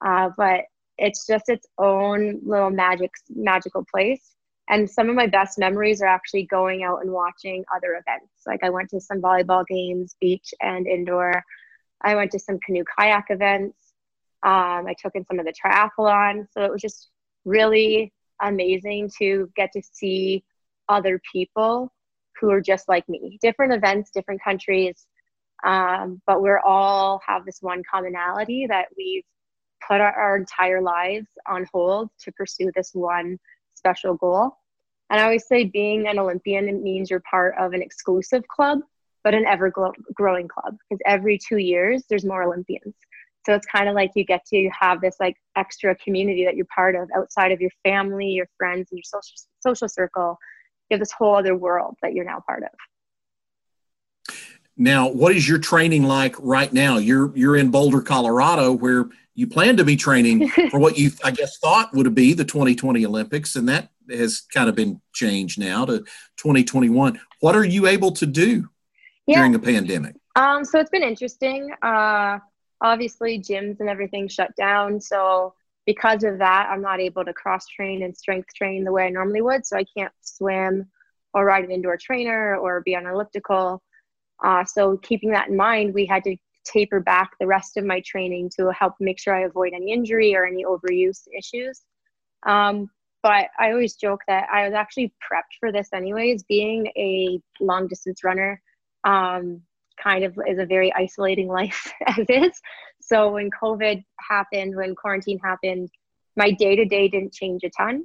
Uh, 0.05 0.31
but 0.37 0.61
it's 0.99 1.27
just 1.27 1.49
its 1.49 1.67
own 1.79 2.41
little 2.45 2.71
magic, 2.71 3.11
magical 3.31 3.85
place 3.93 4.34
and 4.69 4.91
some 4.91 5.11
of 5.11 5.17
my 5.17 5.27
best 5.27 5.59
memories 5.59 6.03
are 6.03 6.07
actually 6.09 6.45
going 6.45 6.85
out 6.85 7.01
and 7.03 7.13
watching 7.13 7.65
other 7.75 7.93
events. 7.95 8.33
Like 8.47 8.65
i 8.65 8.71
went 8.71 8.91
to 8.91 9.01
some 9.01 9.23
volleyball 9.23 9.67
games 9.67 10.17
beach 10.21 10.55
and 10.61 10.87
indoor. 10.87 11.43
I 12.03 12.17
went 12.17 12.33
to 12.33 12.41
some 12.41 12.59
canoe 12.61 12.85
kayak 12.99 13.27
events. 13.31 13.79
Um, 14.45 14.87
i 14.89 14.95
took 15.03 15.15
in 15.17 15.27
some 15.27 15.39
of 15.41 15.47
the 15.47 15.55
triathlon. 15.55 16.47
So 16.53 16.63
it 16.65 16.73
was 16.73 16.83
just 16.83 17.11
really 17.45 18.13
amazing 18.43 19.11
to 19.19 19.51
get 19.57 19.73
to 19.73 19.83
see 19.83 20.45
other 20.89 21.21
people 21.33 21.93
who 22.41 22.51
are 22.51 22.61
just 22.63 22.89
like 22.89 23.09
me. 23.09 23.39
Different 23.43 23.73
events 23.75 24.11
different 24.13 24.43
countries 24.45 25.07
Um, 25.65 26.23
but 26.27 26.43
we're 26.43 26.61
all 26.61 27.21
have 27.27 27.45
this 27.47 27.59
one 27.63 27.83
commonality 27.91 28.67
that 28.69 28.89
we've 28.99 29.25
put 29.89 30.01
our, 30.01 30.13
our 30.13 30.37
entire 30.37 30.83
lives 30.83 31.29
on 31.49 31.67
hold 31.73 32.11
to 32.21 32.33
pursue 32.33 32.71
this 32.77 32.93
one 32.95 33.39
special 33.75 34.15
goal. 34.15 34.57
And 35.11 35.21
I 35.21 35.25
always 35.25 35.47
say 35.47 35.65
being 35.65 36.09
an 36.09 36.19
Olympian 36.19 36.83
means 36.83 37.11
you're 37.11 37.23
part 37.31 37.55
of 37.59 37.73
an 37.73 37.83
exclusive 37.83 38.47
club, 38.49 38.81
but 39.23 39.35
an 39.35 39.45
ever 39.45 39.73
growing 40.15 40.49
club 40.49 40.77
because 40.89 41.01
every 41.07 41.39
two 41.39 41.59
years 41.59 42.05
there's 42.09 42.25
more 42.25 42.43
Olympians. 42.43 42.95
So 43.47 43.55
it's 43.55 43.67
kind 43.67 43.89
of 43.89 43.95
like 43.95 44.13
you 44.15 44.25
get 44.25 44.45
to 44.47 44.71
have 44.79 45.01
this 45.01 45.17
like 45.21 45.37
extra 45.55 45.95
community 45.97 46.45
that 46.47 46.57
you're 46.57 46.67
part 46.75 46.95
of 46.97 47.11
outside 47.15 47.53
of 47.53 47.61
your 47.61 47.71
family, 47.83 48.29
your 48.29 48.49
friends, 48.57 48.89
and 48.91 48.99
your 48.99 49.05
social 49.05 49.37
social 49.61 49.89
circle. 49.89 50.39
You 50.89 50.95
have 50.95 51.01
this 51.01 51.13
whole 51.13 51.37
other 51.37 51.55
world 51.55 51.97
that 52.03 52.15
you're 52.15 52.25
now 52.25 52.43
part 52.47 52.63
of. 52.63 52.71
Now, 54.77 55.09
what 55.09 55.37
is 55.37 55.49
your 55.49 55.59
training 55.59 56.05
like 56.05 56.35
right 56.39 56.73
now? 56.73 56.97
You're 56.97 57.37
you're 57.37 57.57
in 57.57 57.71
Boulder, 57.71 58.01
Colorado, 58.01 58.73
where 58.73 59.07
you 59.35 59.47
plan 59.47 59.77
to 59.77 59.85
be 59.85 59.97
training 59.97 60.49
for 60.71 60.79
what 60.79 60.99
you, 60.99 61.11
I 61.25 61.31
guess, 61.31 61.59
thought 61.59 61.95
would 61.95 62.15
be 62.15 62.33
the 62.33 62.45
2020 62.45 63.05
Olympics, 63.05 63.57
and 63.57 63.69
that 63.69 63.91
has 64.11 64.43
kind 64.53 64.69
of 64.69 64.75
been 64.75 65.01
changed 65.13 65.59
now 65.59 65.85
to 65.85 66.01
2021. 66.37 67.21
What 67.41 67.57
are 67.57 67.65
you 67.65 67.87
able 67.87 68.13
to 68.13 68.27
do 68.27 68.69
yeah. 69.27 69.39
during 69.39 69.55
a 69.55 69.59
pandemic? 69.59 70.17
Um, 70.37 70.65
so 70.65 70.79
it's 70.79 70.91
been 70.91 71.03
interesting. 71.03 71.73
Uh, 71.83 72.39
obviously, 72.81 73.39
gyms 73.39 73.81
and 73.81 73.89
everything 73.89 74.29
shut 74.29 74.55
down, 74.57 75.01
so 75.01 75.55
because 75.87 76.25
of 76.25 76.39
that, 76.39 76.69
I'm 76.71 76.83
not 76.83 77.01
able 77.01 77.25
to 77.25 77.33
cross 77.33 77.67
train 77.67 78.03
and 78.03 78.17
strength 78.17 78.55
train 78.55 78.85
the 78.85 78.93
way 78.93 79.07
I 79.07 79.11
normally 79.11 79.43
would. 79.43 79.67
So 79.67 79.77
I 79.77 79.85
can't 79.97 80.13
swim 80.23 80.89
or 81.35 81.45
ride 81.45 81.65
an 81.65 81.71
indoor 81.71 81.97
trainer 81.97 82.57
or 82.57 82.81
be 82.81 82.97
on 82.97 83.07
an 83.07 83.13
elliptical. 83.13 83.83
Uh, 84.43 84.65
so 84.65 84.97
keeping 84.97 85.31
that 85.31 85.49
in 85.49 85.57
mind, 85.57 85.95
we 85.95 86.07
had 86.07 86.25
to 86.25 86.37
taper 86.65 87.01
back 87.01 87.31
the 87.39 87.47
rest 87.47 87.77
of 87.77 87.85
my 87.85 88.01
training 88.05 88.51
to 88.59 88.71
help 88.71 88.95
make 89.01 89.19
sure 89.19 89.35
I 89.35 89.43
avoid 89.43 89.73
any 89.75 89.93
injury 89.93 90.35
or 90.35 90.47
any 90.47 90.65
overuse 90.65 91.27
issues. 91.37 91.83
Um, 92.45 92.91
but 93.23 93.47
I 93.59 93.71
always 93.71 93.95
joke 93.95 94.21
that 94.29 94.49
I 94.53 94.67
was 94.67 94.75
actually 94.75 95.15
prepped 95.23 95.57
for 95.59 95.73
this 95.73 95.89
anyways. 95.95 96.43
Being 96.43 96.87
a 96.97 97.41
long 97.59 97.89
distance 97.89 98.23
runner 98.23 98.61
um, 99.05 99.63
kind 100.03 100.25
of 100.25 100.39
is 100.47 100.59
a 100.59 100.67
very 100.67 100.93
isolating 100.93 101.49
life 101.61 101.91
as 102.07 102.27
is. 102.29 102.61
So 103.01 103.33
when 103.33 103.51
COVID 103.51 104.05
happened, 104.21 104.77
when 104.77 104.95
quarantine 104.95 105.39
happened, 105.39 105.91
my 106.37 106.51
day 106.51 106.77
to 106.77 106.85
day 106.85 107.09
didn't 107.09 107.33
change 107.33 107.63
a 107.65 107.71
ton. 107.71 108.05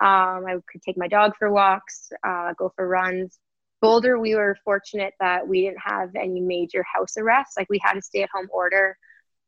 Um, 0.00 0.46
I 0.46 0.56
could 0.70 0.82
take 0.82 0.96
my 0.96 1.08
dog 1.08 1.32
for 1.38 1.50
walks, 1.50 2.10
uh, 2.26 2.52
go 2.56 2.72
for 2.74 2.88
runs, 2.88 3.38
Boulder, 3.80 4.18
we 4.18 4.34
were 4.34 4.56
fortunate 4.64 5.14
that 5.20 5.46
we 5.46 5.62
didn't 5.62 5.80
have 5.80 6.10
any 6.14 6.40
major 6.40 6.84
house 6.92 7.16
arrests. 7.16 7.56
Like 7.56 7.68
we 7.70 7.80
had 7.82 7.96
a 7.96 8.02
stay 8.02 8.22
at 8.22 8.30
home 8.30 8.48
order, 8.52 8.96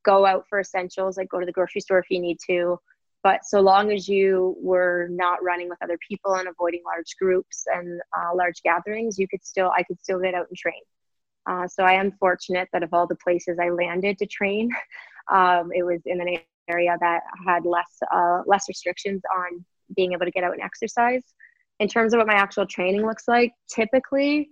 go 0.05 0.25
out 0.25 0.47
for 0.49 0.61
essentials, 0.61 1.17
like 1.19 1.29
go 1.29 1.41
to 1.41 1.47
the 1.47 1.53
grocery 1.53 1.83
store 1.83 1.99
if 1.99 2.11
you 2.11 2.21
need 2.21 2.39
to. 2.49 2.79
But 3.23 3.45
so 3.45 3.61
long 3.61 3.93
as 3.93 4.09
you 4.09 4.57
were 4.61 5.09
not 5.11 5.43
running 5.45 5.69
with 5.69 5.79
other 5.83 5.99
people 6.09 6.35
and 6.35 6.49
avoiding 6.49 6.83
large 6.85 7.15
groups 7.21 7.65
and 7.73 8.01
uh, 8.17 8.35
large 8.35 8.63
gatherings, 8.63 9.19
you 9.19 9.29
could 9.29 9.45
still, 9.45 9.71
I 9.77 9.83
could 9.85 10.01
still 10.01 10.19
get 10.19 10.35
out 10.35 10.49
and 10.49 10.57
train. 10.57 10.81
Uh, 11.47 11.69
so 11.69 11.85
I 11.85 11.93
am 11.93 12.13
fortunate 12.13 12.69
that 12.73 12.83
of 12.83 12.93
all 12.93 13.07
the 13.07 13.17
places 13.17 13.59
I 13.61 13.69
landed 13.69 14.19
to 14.19 14.27
train, 14.27 14.71
um, 15.33 15.71
it 15.75 15.85
was 15.85 16.01
in 16.07 16.21
an 16.21 16.39
area 16.69 16.97
that 17.01 17.21
had 17.47 17.65
less, 17.65 17.99
uh, 18.13 18.41
less 18.47 18.65
restrictions 18.67 19.21
on 19.37 19.65
being 19.95 20.13
able 20.13 20.25
to 20.25 20.31
get 20.33 20.43
out 20.43 20.55
and 20.55 20.63
exercise 20.63 21.23
in 21.83 21.89
terms 21.89 22.15
of 22.15 22.19
what 22.19 22.29
my 22.29 22.35
actual 22.35 22.65
training 22.65 23.05
looks 23.05 23.27
like, 23.27 23.53
typically, 23.69 24.51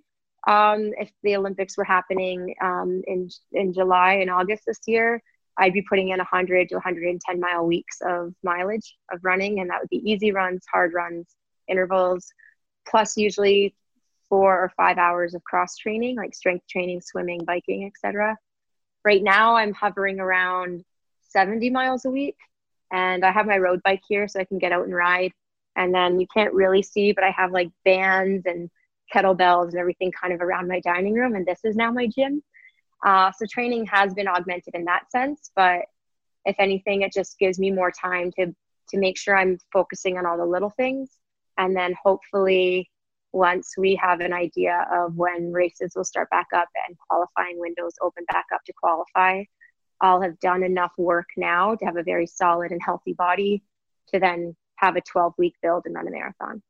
um, 0.49 0.91
if 0.99 1.13
the 1.23 1.37
Olympics 1.37 1.77
were 1.79 1.85
happening 1.85 2.53
um, 2.61 3.03
in 3.07 3.31
in 3.53 3.73
July 3.73 4.15
and 4.15 4.29
August 4.29 4.65
this 4.67 4.81
year, 4.89 5.23
I'd 5.57 5.73
be 5.73 5.83
putting 5.83 6.09
in 6.09 6.19
100 6.19 6.69
to 6.71 6.75
110 6.75 7.39
mile 7.39 7.65
weeks 7.65 7.99
of 8.05 8.35
mileage 8.43 8.97
of 9.13 9.21
running, 9.23 9.61
and 9.61 9.71
that 9.71 9.81
would 9.81 9.91
be 9.91 10.11
easy 10.11 10.33
runs, 10.33 10.65
hard 10.73 10.93
runs, 10.93 11.29
intervals, 11.69 12.33
plus 12.89 13.17
usually 13.17 13.77
four 14.29 14.53
or 14.53 14.73
five 14.77 14.99
hours 14.99 15.35
of 15.35 15.45
cross 15.45 15.77
training, 15.77 16.17
like 16.17 16.35
strength 16.35 16.67
training, 16.69 17.01
swimming, 17.01 17.45
biking, 17.45 17.87
etc. 17.87 18.37
Right 19.05 19.23
now, 19.23 19.55
I'm 19.55 19.73
hovering 19.73 20.19
around 20.19 20.85
70 21.29 21.71
miles 21.71 22.05
a 22.07 22.11
week, 22.11 22.37
and 22.91 23.25
I 23.25 23.31
have 23.31 23.47
my 23.47 23.59
road 23.59 23.83
bike 23.85 24.03
here, 24.09 24.27
so 24.27 24.41
I 24.41 24.45
can 24.45 24.59
get 24.59 24.73
out 24.73 24.85
and 24.85 24.95
ride 24.95 25.33
and 25.77 25.95
then 25.95 26.21
you 26.21 26.27
can't 26.33 26.53
really 26.55 26.83
see 26.83 27.12
but 27.12 27.25
i 27.25 27.31
have 27.31 27.53
like 27.53 27.71
bands 27.85 28.45
and 28.47 28.71
kettlebells 29.15 29.71
and 29.71 29.79
everything 29.79 30.12
kind 30.12 30.33
of 30.33 30.41
around 30.41 30.69
my 30.69 30.81
dining 30.81 31.15
room 31.15 31.35
and 31.35 31.47
this 31.47 31.61
is 31.65 31.77
now 31.77 31.91
my 31.91 32.07
gym. 32.07 32.43
Uh, 33.05 33.33
so 33.33 33.47
training 33.50 33.87
has 33.87 34.12
been 34.15 34.29
augmented 34.29 34.75
in 34.75 34.85
that 34.85 35.11
sense 35.11 35.50
but 35.57 35.81
if 36.45 36.55
anything 36.59 37.03
it 37.03 37.12
just 37.12 37.39
gives 37.39 37.59
me 37.59 37.71
more 37.71 37.91
time 37.91 38.31
to 38.33 38.55
to 38.89 38.99
make 38.99 39.19
sure 39.19 39.37
i'm 39.37 39.59
focusing 39.73 40.19
on 40.19 40.27
all 40.27 40.37
the 40.37 40.45
little 40.45 40.71
things. 40.71 41.11
And 41.57 41.77
then 41.77 41.95
hopefully 42.03 42.91
once 43.33 43.75
we 43.79 43.95
have 43.97 44.21
an 44.21 44.33
idea 44.33 44.87
of 44.93 45.15
when 45.15 45.53
races 45.53 45.93
will 45.95 46.05
start 46.05 46.29
back 46.31 46.49
up 46.55 46.69
and 46.89 46.97
qualifying 47.09 47.59
windows 47.59 47.93
open 48.03 48.25
back 48.33 48.47
up 48.53 48.61
to 48.67 48.73
qualify 48.73 49.43
i'll 50.00 50.21
have 50.21 50.39
done 50.41 50.62
enough 50.65 50.93
work 50.99 51.29
now 51.37 51.75
to 51.77 51.85
have 51.85 51.97
a 51.97 52.03
very 52.03 52.27
solid 52.27 52.73
and 52.73 52.81
healthy 52.85 53.12
body 53.12 53.62
to 54.09 54.19
then 54.19 54.57
have 54.81 54.97
a 54.97 55.01
12 55.01 55.35
week 55.39 55.55
build 55.63 55.83
and 55.87 55.95
run 55.95 56.09
a 56.09 56.11
marathon. 56.11 56.63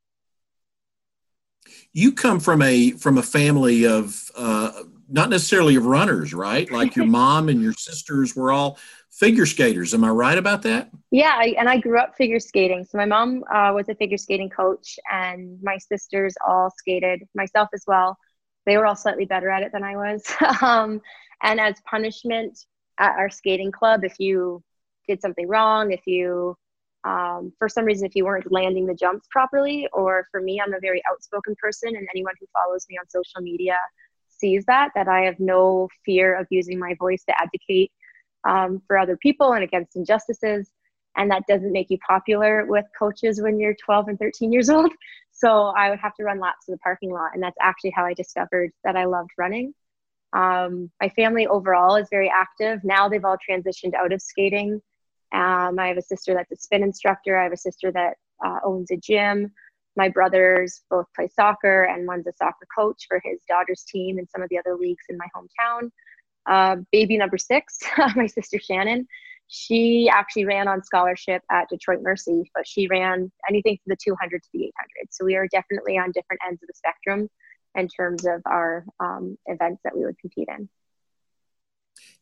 You 1.93 2.12
come 2.12 2.40
from 2.40 2.62
a 2.62 2.93
from 2.93 3.19
a 3.19 3.23
family 3.23 3.87
of 3.87 4.31
uh, 4.37 4.73
not 5.09 5.31
necessarily 5.31 5.76
of 5.76 5.87
runners, 5.87 6.33
right? 6.35 6.71
Like 6.71 6.97
your 6.97 7.07
mom 7.21 7.49
and 7.49 7.62
your 7.62 7.75
sisters 7.75 8.35
were 8.35 8.50
all 8.50 8.79
figure 9.11 9.47
skaters. 9.47 9.93
Am 9.93 10.05
I 10.05 10.11
right 10.11 10.38
about 10.38 10.62
that? 10.62 10.90
Yeah, 11.11 11.35
I, 11.37 11.55
and 11.59 11.69
I 11.69 11.79
grew 11.79 11.99
up 11.99 12.17
figure 12.17 12.40
skating. 12.40 12.85
So 12.85 12.97
my 12.97 13.05
mom 13.05 13.45
uh, 13.52 13.73
was 13.75 13.88
a 13.88 13.95
figure 13.95 14.17
skating 14.17 14.49
coach, 14.49 14.99
and 15.11 15.59
my 15.62 15.76
sisters 15.79 16.35
all 16.47 16.71
skated, 16.76 17.29
myself 17.35 17.69
as 17.75 17.85
well. 17.87 18.17
They 18.64 18.76
were 18.76 18.87
all 18.87 18.97
slightly 18.97 19.25
better 19.25 19.50
at 19.50 19.62
it 19.62 19.73
than 19.73 19.85
I 19.85 19.97
was. 19.97 20.25
um, 20.62 21.00
and 21.43 21.61
as 21.61 21.75
punishment 21.88 22.59
at 22.99 23.17
our 23.17 23.29
skating 23.29 23.73
club, 23.73 24.05
if 24.05 24.19
you 24.19 24.62
did 25.09 25.21
something 25.21 25.49
wrong, 25.49 25.93
if 25.93 26.07
you 26.07 26.57
um, 27.04 27.52
for 27.59 27.69
some 27.69 27.85
reason 27.85 28.07
if 28.07 28.14
you 28.14 28.25
weren't 28.25 28.50
landing 28.52 28.87
the 28.87 28.95
jumps 28.95 29.26
properly 29.30 29.88
or 29.92 30.26
for 30.30 30.40
me 30.40 30.61
i'm 30.61 30.75
a 30.75 30.80
very 30.80 31.02
outspoken 31.11 31.54
person 31.61 31.97
and 31.97 32.07
anyone 32.14 32.35
who 32.40 32.47
follows 32.52 32.87
me 32.90 32.97
on 32.99 33.09
social 33.09 33.40
media 33.40 33.76
sees 34.28 34.64
that 34.66 34.90
that 34.95 35.09
i 35.09 35.21
have 35.21 35.38
no 35.38 35.88
fear 36.04 36.38
of 36.38 36.47
using 36.50 36.78
my 36.78 36.95
voice 36.99 37.25
to 37.25 37.35
advocate 37.40 37.90
um, 38.45 38.83
for 38.87 38.99
other 38.99 39.16
people 39.16 39.52
and 39.52 39.64
against 39.64 39.97
injustices. 39.97 40.71
And 41.16 41.30
that 41.30 41.42
doesn't 41.49 41.73
make 41.73 41.90
you 41.90 41.99
popular 42.07 42.64
with 42.66 42.85
coaches 42.99 43.42
when 43.42 43.59
you're 43.59 43.75
12 43.75 44.09
and 44.09 44.19
13 44.19 44.52
years 44.52 44.71
old. 44.71 44.92
So 45.33 45.73
i 45.76 45.88
would 45.88 46.00
have 46.00 46.14
to 46.16 46.25
run 46.25 46.38
laps 46.38 46.69
of 46.69 46.73
the 46.73 46.78
parking 46.80 47.11
lot 47.11 47.30
and 47.33 47.42
that's 47.42 47.57
actually 47.62 47.92
how 47.97 48.04
i 48.04 48.12
discovered 48.12 48.73
that 48.85 48.97
i 48.97 49.04
loved 49.04 49.30
running. 49.38 49.73
Um, 50.35 50.90
my 51.00 51.09
family 51.11 51.47
overall 51.47 51.97
is 51.97 52.09
very 52.11 52.28
active. 52.28 52.80
Now 52.85 53.09
they've 53.09 53.25
all 53.25 53.38
transitioned 53.49 53.95
out 53.95 54.12
of 54.12 54.21
skating 54.21 54.83
um, 55.32 55.78
I 55.78 55.88
have 55.88 55.96
a 55.96 56.02
sister 56.02 56.34
that's 56.34 56.50
a 56.52 56.56
spin 56.56 56.82
instructor. 56.82 57.37
I 57.37 57.44
have 57.44 57.52
a 57.52 57.56
sister 57.56 57.92
that 57.92 58.16
uh, 58.44 58.58
owns 58.64 58.90
a 58.90 58.96
gym. 58.96 59.52
My 59.96 60.08
brothers 60.08 60.82
both 60.90 61.06
play 61.14 61.28
soccer, 61.28 61.84
and 61.84 62.06
one's 62.06 62.26
a 62.26 62.32
soccer 62.32 62.66
coach 62.76 63.06
for 63.08 63.20
his 63.25 63.40
daughter's 63.49 63.84
team 63.84 64.18
and 64.18 64.28
some 64.30 64.42
of 64.42 64.49
the 64.49 64.58
other 64.58 64.76
leagues 64.76 65.04
in 65.08 65.16
my 65.16 65.26
hometown. 65.37 65.90
Uh, 66.46 66.76
baby 66.90 67.16
number 67.16 67.38
six, 67.38 67.78
my 68.16 68.26
sister 68.26 68.58
Shannon, 68.58 69.06
she 69.49 70.08
actually 70.08 70.44
ran 70.44 70.68
on 70.68 70.82
scholarship 70.82 71.42
at 71.50 71.68
Detroit 71.68 72.00
Mercy, 72.02 72.50
but 72.54 72.66
she 72.66 72.87
ran 72.87 73.30
anything 73.49 73.76
from 73.82 73.90
the 73.90 73.96
200 74.02 74.42
to 74.42 74.49
the 74.52 74.64
800. 74.64 75.08
So 75.10 75.25
we 75.25 75.34
are 75.34 75.49
definitely 75.49 75.99
on 75.99 76.12
different 76.12 76.40
ends 76.46 76.62
of 76.62 76.68
the 76.68 76.75
spectrum 76.75 77.28
in 77.75 77.88
terms 77.88 78.25
of 78.25 78.42
our 78.46 78.84
um, 79.00 79.37
events 79.46 79.80
that 79.84 79.96
we 79.96 80.04
would 80.04 80.18
compete 80.20 80.49
in. 80.56 80.68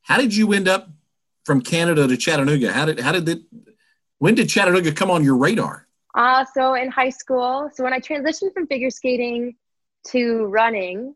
How 0.02 0.16
did 0.16 0.34
you 0.34 0.52
end 0.54 0.68
up 0.68 0.88
from 1.48 1.62
Canada 1.62 2.06
to 2.06 2.14
Chattanooga? 2.14 2.70
How 2.70 2.84
did 2.84 3.00
how 3.00 3.10
did 3.10 3.26
it? 3.26 3.40
When 4.18 4.34
did 4.34 4.50
Chattanooga 4.50 4.92
come 4.92 5.10
on 5.10 5.24
your 5.24 5.36
radar? 5.36 5.88
Uh, 6.14 6.44
so 6.54 6.74
in 6.74 6.90
high 6.90 7.08
school. 7.08 7.70
So 7.72 7.82
when 7.82 7.94
I 7.94 8.00
transitioned 8.00 8.52
from 8.52 8.66
figure 8.66 8.90
skating 8.90 9.56
to 10.08 10.44
running, 10.44 11.14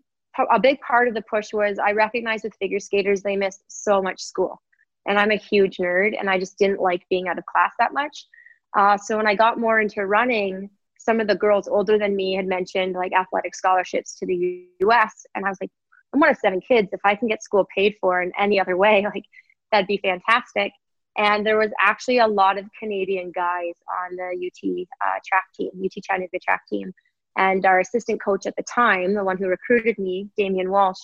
a 0.50 0.58
big 0.58 0.80
part 0.80 1.08
of 1.08 1.14
the 1.14 1.20
push 1.22 1.52
was 1.52 1.78
I 1.78 1.92
recognized 1.92 2.44
with 2.44 2.54
figure 2.54 2.80
skaters 2.80 3.20
they 3.20 3.36
miss 3.36 3.60
so 3.68 4.00
much 4.00 4.22
school, 4.22 4.62
and 5.06 5.18
I'm 5.18 5.32
a 5.32 5.36
huge 5.36 5.76
nerd, 5.76 6.18
and 6.18 6.30
I 6.30 6.38
just 6.38 6.56
didn't 6.56 6.80
like 6.80 7.06
being 7.10 7.28
out 7.28 7.38
of 7.38 7.44
class 7.44 7.72
that 7.78 7.92
much. 7.92 8.26
Uh, 8.74 8.96
so 8.96 9.18
when 9.18 9.26
I 9.26 9.34
got 9.34 9.60
more 9.60 9.80
into 9.80 10.06
running, 10.06 10.70
some 10.96 11.20
of 11.20 11.26
the 11.26 11.34
girls 11.34 11.68
older 11.68 11.98
than 11.98 12.16
me 12.16 12.34
had 12.34 12.46
mentioned 12.46 12.94
like 12.94 13.12
athletic 13.12 13.54
scholarships 13.54 14.18
to 14.20 14.26
the 14.26 14.66
U.S., 14.80 15.26
and 15.34 15.44
I 15.44 15.50
was 15.50 15.58
like, 15.60 15.70
I'm 16.14 16.20
one 16.20 16.30
of 16.30 16.38
seven 16.38 16.62
kids. 16.62 16.88
If 16.92 17.00
I 17.04 17.16
can 17.16 17.28
get 17.28 17.42
school 17.42 17.66
paid 17.74 17.96
for 18.00 18.22
in 18.22 18.32
any 18.38 18.58
other 18.58 18.78
way, 18.78 19.06
like 19.14 19.26
that'd 19.73 19.88
be 19.88 19.99
fantastic. 19.99 20.73
And 21.19 21.45
there 21.45 21.59
was 21.59 21.71
actually 21.81 22.19
a 22.19 22.26
lot 22.26 22.59
of 22.59 22.64
Canadian 22.79 23.33
guys 23.35 23.75
on 23.88 24.17
the 24.17 24.47
UT 24.47 24.87
uh, 25.05 25.19
track 25.26 25.45
team, 25.55 25.71
UT 25.85 25.93
Chattanooga 26.02 26.38
track 26.38 26.62
team. 26.69 26.93
And 27.37 27.64
our 27.67 27.81
assistant 27.81 28.23
coach 28.23 28.47
at 28.47 28.57
the 28.57 28.62
time, 28.62 29.14
the 29.14 29.25
one 29.25 29.38
who 29.38 29.49
recruited 29.49 29.99
me, 29.99 30.29
Damien 30.37 30.71
Walsh, 30.71 31.00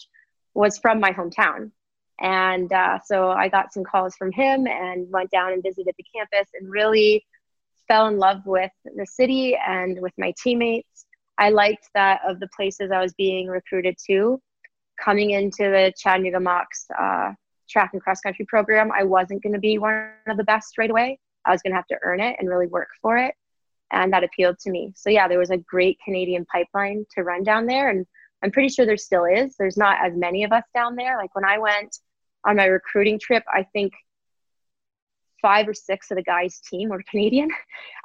was 0.54 0.78
from 0.78 1.00
my 1.00 1.10
hometown. 1.10 1.70
And 2.20 2.72
uh, 2.72 2.98
so 3.04 3.30
I 3.30 3.48
got 3.48 3.72
some 3.72 3.84
calls 3.84 4.16
from 4.16 4.32
him 4.32 4.66
and 4.66 5.10
went 5.10 5.30
down 5.30 5.52
and 5.52 5.62
visited 5.62 5.94
the 5.96 6.04
campus 6.14 6.50
and 6.58 6.70
really 6.70 7.24
fell 7.86 8.08
in 8.08 8.18
love 8.18 8.44
with 8.44 8.72
the 8.84 9.06
city 9.06 9.56
and 9.56 10.00
with 10.00 10.12
my 10.18 10.34
teammates. 10.42 11.06
I 11.38 11.50
liked 11.50 11.88
that 11.94 12.20
of 12.26 12.40
the 12.40 12.48
places 12.56 12.90
I 12.90 13.00
was 13.00 13.14
being 13.14 13.46
recruited 13.46 13.96
to. 14.08 14.40
Coming 15.02 15.30
into 15.30 15.62
the 15.62 15.92
Chattanooga 15.96 16.38
Mocs 16.38 16.86
uh, 16.98 17.32
track 17.68 17.90
and 17.92 18.02
cross 18.02 18.20
country 18.20 18.44
program, 18.46 18.90
I 18.92 19.04
wasn't 19.04 19.42
going 19.42 19.52
to 19.52 19.58
be 19.58 19.78
one 19.78 20.10
of 20.26 20.36
the 20.36 20.44
best 20.44 20.78
right 20.78 20.90
away. 20.90 21.18
I 21.44 21.52
was 21.52 21.62
going 21.62 21.72
to 21.72 21.76
have 21.76 21.86
to 21.88 21.98
earn 22.02 22.20
it 22.20 22.36
and 22.38 22.48
really 22.48 22.66
work 22.66 22.88
for 23.00 23.16
it. 23.16 23.34
And 23.90 24.12
that 24.12 24.24
appealed 24.24 24.58
to 24.60 24.70
me. 24.70 24.92
So, 24.96 25.08
yeah, 25.08 25.28
there 25.28 25.38
was 25.38 25.50
a 25.50 25.56
great 25.56 25.98
Canadian 26.04 26.44
pipeline 26.46 27.06
to 27.14 27.22
run 27.22 27.42
down 27.42 27.66
there. 27.66 27.88
And 27.88 28.06
I'm 28.42 28.50
pretty 28.50 28.68
sure 28.68 28.84
there 28.84 28.96
still 28.96 29.24
is. 29.24 29.56
There's 29.56 29.76
not 29.76 29.98
as 30.04 30.14
many 30.14 30.44
of 30.44 30.52
us 30.52 30.64
down 30.74 30.94
there. 30.94 31.16
Like 31.16 31.34
when 31.34 31.44
I 31.44 31.58
went 31.58 31.96
on 32.44 32.56
my 32.56 32.66
recruiting 32.66 33.18
trip, 33.18 33.44
I 33.52 33.64
think 33.72 33.92
five 35.40 35.68
or 35.68 35.74
six 35.74 36.10
of 36.10 36.16
the 36.16 36.22
guys' 36.22 36.60
team 36.60 36.90
were 36.90 37.02
Canadian, 37.10 37.50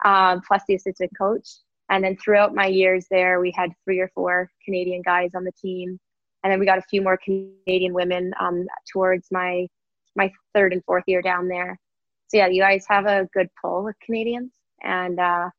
um, 0.06 0.42
plus 0.48 0.64
the 0.68 0.76
assistant 0.76 1.12
coach. 1.18 1.50
And 1.90 2.04
then 2.04 2.16
throughout 2.18 2.56
my 2.56 2.68
years 2.68 3.06
there, 3.12 3.40
we 3.40 3.52
had 3.52 3.72
three 3.84 4.00
or 4.00 4.10
four 4.16 4.50
Canadian 4.64 5.02
guys 5.02 5.32
on 5.36 5.44
the 5.44 5.52
team, 5.52 6.00
and 6.44 6.52
then 6.52 6.60
we 6.60 6.66
got 6.66 6.78
a 6.78 6.84
few 6.84 7.02
more 7.02 7.18
Canadian 7.18 7.94
women 7.94 8.34
um, 8.40 8.66
towards 8.92 9.28
my 9.32 9.68
my 10.16 10.32
third 10.54 10.74
and 10.74 10.84
fourth 10.86 11.06
year 11.08 11.22
down 11.22 11.48
there. 11.48 11.80
So 12.28 12.38
yeah, 12.38 12.48
you 12.48 12.62
guys 12.62 12.86
have 12.90 13.06
a 13.06 13.28
good 13.34 13.50
pull 13.62 13.84
with 13.84 13.96
Canadians, 14.06 14.52
and 14.82 15.20
uh, 15.20 15.50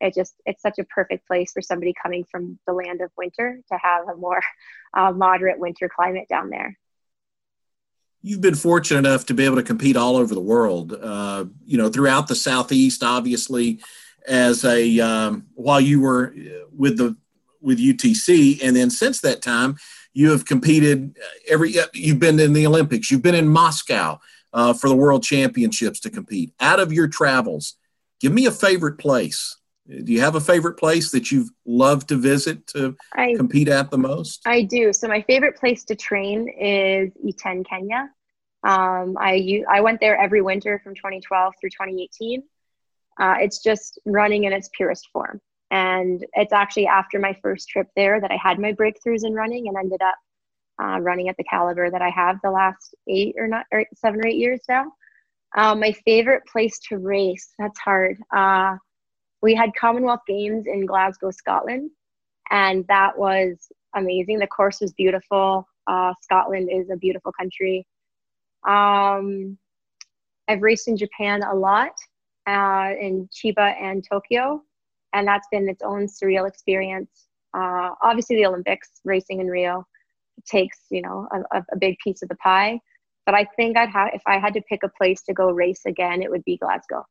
it 0.00 0.14
just 0.14 0.34
it's 0.46 0.62
such 0.62 0.78
a 0.78 0.84
perfect 0.84 1.26
place 1.26 1.52
for 1.52 1.62
somebody 1.62 1.94
coming 2.00 2.24
from 2.30 2.58
the 2.66 2.72
land 2.72 3.00
of 3.00 3.10
winter 3.16 3.60
to 3.72 3.78
have 3.78 4.08
a 4.08 4.16
more 4.16 4.40
uh, 4.94 5.12
moderate 5.12 5.58
winter 5.58 5.90
climate 5.94 6.26
down 6.28 6.50
there 6.50 6.76
you've 8.24 8.40
been 8.40 8.54
fortunate 8.54 9.06
enough 9.06 9.26
to 9.26 9.34
be 9.34 9.44
able 9.44 9.56
to 9.56 9.62
compete 9.62 9.96
all 9.96 10.16
over 10.16 10.34
the 10.34 10.40
world. 10.40 10.94
Uh, 10.94 11.44
you 11.64 11.76
know, 11.76 11.90
throughout 11.90 12.26
the 12.26 12.34
southeast, 12.34 13.02
obviously, 13.04 13.80
as 14.26 14.64
a 14.64 14.98
um, 14.98 15.46
while 15.54 15.80
you 15.80 16.00
were 16.00 16.34
with 16.72 16.96
the 16.96 17.16
with 17.60 17.78
UTC, 17.78 18.62
and 18.62 18.74
then 18.74 18.90
since 18.90 19.20
that 19.20 19.42
time, 19.42 19.76
you 20.14 20.30
have 20.30 20.46
competed 20.46 21.18
every. 21.48 21.74
You've 21.92 22.20
been 22.20 22.40
in 22.40 22.52
the 22.52 22.66
Olympics. 22.66 23.10
You've 23.10 23.22
been 23.22 23.34
in 23.34 23.48
Moscow 23.48 24.20
uh, 24.52 24.72
for 24.72 24.88
the 24.88 24.96
World 24.96 25.22
Championships 25.22 26.00
to 26.00 26.10
compete. 26.10 26.54
Out 26.60 26.80
of 26.80 26.92
your 26.92 27.08
travels, 27.08 27.74
give 28.20 28.32
me 28.32 28.46
a 28.46 28.52
favorite 28.52 28.98
place. 28.98 29.56
Do 29.86 30.12
you 30.12 30.20
have 30.20 30.34
a 30.34 30.40
favorite 30.40 30.78
place 30.78 31.10
that 31.10 31.30
you've 31.30 31.50
loved 31.66 32.08
to 32.08 32.16
visit 32.16 32.66
to 32.68 32.96
I, 33.14 33.34
compete 33.36 33.68
at 33.68 33.90
the 33.90 33.98
most? 33.98 34.40
I 34.46 34.62
do. 34.62 34.94
So 34.94 35.08
my 35.08 35.20
favorite 35.20 35.58
place 35.58 35.84
to 35.84 35.94
train 35.94 36.48
is 36.48 37.12
Iten, 37.22 37.66
Kenya. 37.68 38.08
Um, 38.62 39.18
I 39.20 39.62
I 39.68 39.82
went 39.82 40.00
there 40.00 40.16
every 40.16 40.40
winter 40.40 40.80
from 40.82 40.94
2012 40.94 41.54
through 41.60 41.70
2018. 41.70 42.42
Uh, 43.20 43.34
it's 43.40 43.62
just 43.62 43.98
running 44.06 44.44
in 44.44 44.52
its 44.52 44.70
purest 44.74 45.08
form, 45.12 45.40
and 45.70 46.24
it's 46.34 46.52
actually 46.52 46.86
after 46.86 47.18
my 47.18 47.36
first 47.42 47.68
trip 47.68 47.88
there 47.96 48.20
that 48.20 48.30
I 48.30 48.36
had 48.36 48.58
my 48.58 48.72
breakthroughs 48.72 49.24
in 49.24 49.34
running 49.34 49.68
and 49.68 49.76
ended 49.76 50.02
up 50.02 50.14
uh, 50.82 51.00
running 51.00 51.28
at 51.28 51.36
the 51.36 51.44
caliber 51.44 51.90
that 51.90 52.02
I 52.02 52.10
have 52.10 52.38
the 52.42 52.50
last 52.50 52.94
eight 53.08 53.34
or 53.38 53.46
not 53.46 53.66
or 53.72 53.84
seven 53.94 54.20
or 54.20 54.26
eight 54.28 54.36
years 54.36 54.60
now. 54.68 54.86
Um, 55.56 55.80
my 55.80 55.92
favorite 56.04 56.42
place 56.50 56.78
to 56.88 56.98
race. 56.98 57.54
That's 57.58 57.78
hard. 57.78 58.18
Uh, 58.34 58.76
we 59.40 59.54
had 59.54 59.70
Commonwealth 59.78 60.22
Games 60.26 60.66
in 60.66 60.86
Glasgow, 60.86 61.30
Scotland, 61.30 61.90
and 62.50 62.84
that 62.88 63.16
was 63.16 63.68
amazing. 63.94 64.38
The 64.38 64.46
course 64.46 64.80
was 64.80 64.92
beautiful. 64.94 65.66
Uh, 65.86 66.12
Scotland 66.22 66.70
is 66.72 66.90
a 66.90 66.96
beautiful 66.96 67.32
country. 67.38 67.86
Um, 68.66 69.58
I've 70.48 70.62
raced 70.62 70.88
in 70.88 70.96
Japan 70.96 71.42
a 71.42 71.54
lot, 71.54 71.92
uh, 72.46 72.90
in 73.00 73.28
Chiba 73.32 73.80
and 73.80 74.04
Tokyo, 74.10 74.62
and 75.14 75.26
that's 75.26 75.48
been 75.50 75.68
its 75.68 75.82
own 75.82 76.06
surreal 76.06 76.46
experience. 76.46 77.28
Uh, 77.54 77.90
obviously, 78.02 78.36
the 78.36 78.46
Olympics, 78.46 78.90
racing 79.04 79.40
in 79.40 79.46
Rio, 79.46 79.86
takes 80.46 80.80
you 80.90 81.00
know 81.00 81.28
a, 81.52 81.64
a 81.72 81.76
big 81.78 81.96
piece 82.02 82.22
of 82.22 82.28
the 82.28 82.36
pie. 82.36 82.80
But 83.24 83.34
I 83.34 83.46
think 83.56 83.78
I'd 83.78 83.90
have 83.90 84.10
if 84.12 84.22
I 84.26 84.38
had 84.38 84.52
to 84.54 84.60
pick 84.62 84.82
a 84.82 84.90
place 84.98 85.22
to 85.22 85.32
go 85.32 85.50
race 85.50 85.82
again, 85.86 86.22
it 86.22 86.30
would 86.30 86.44
be 86.44 86.58
Glasgow. 86.58 87.06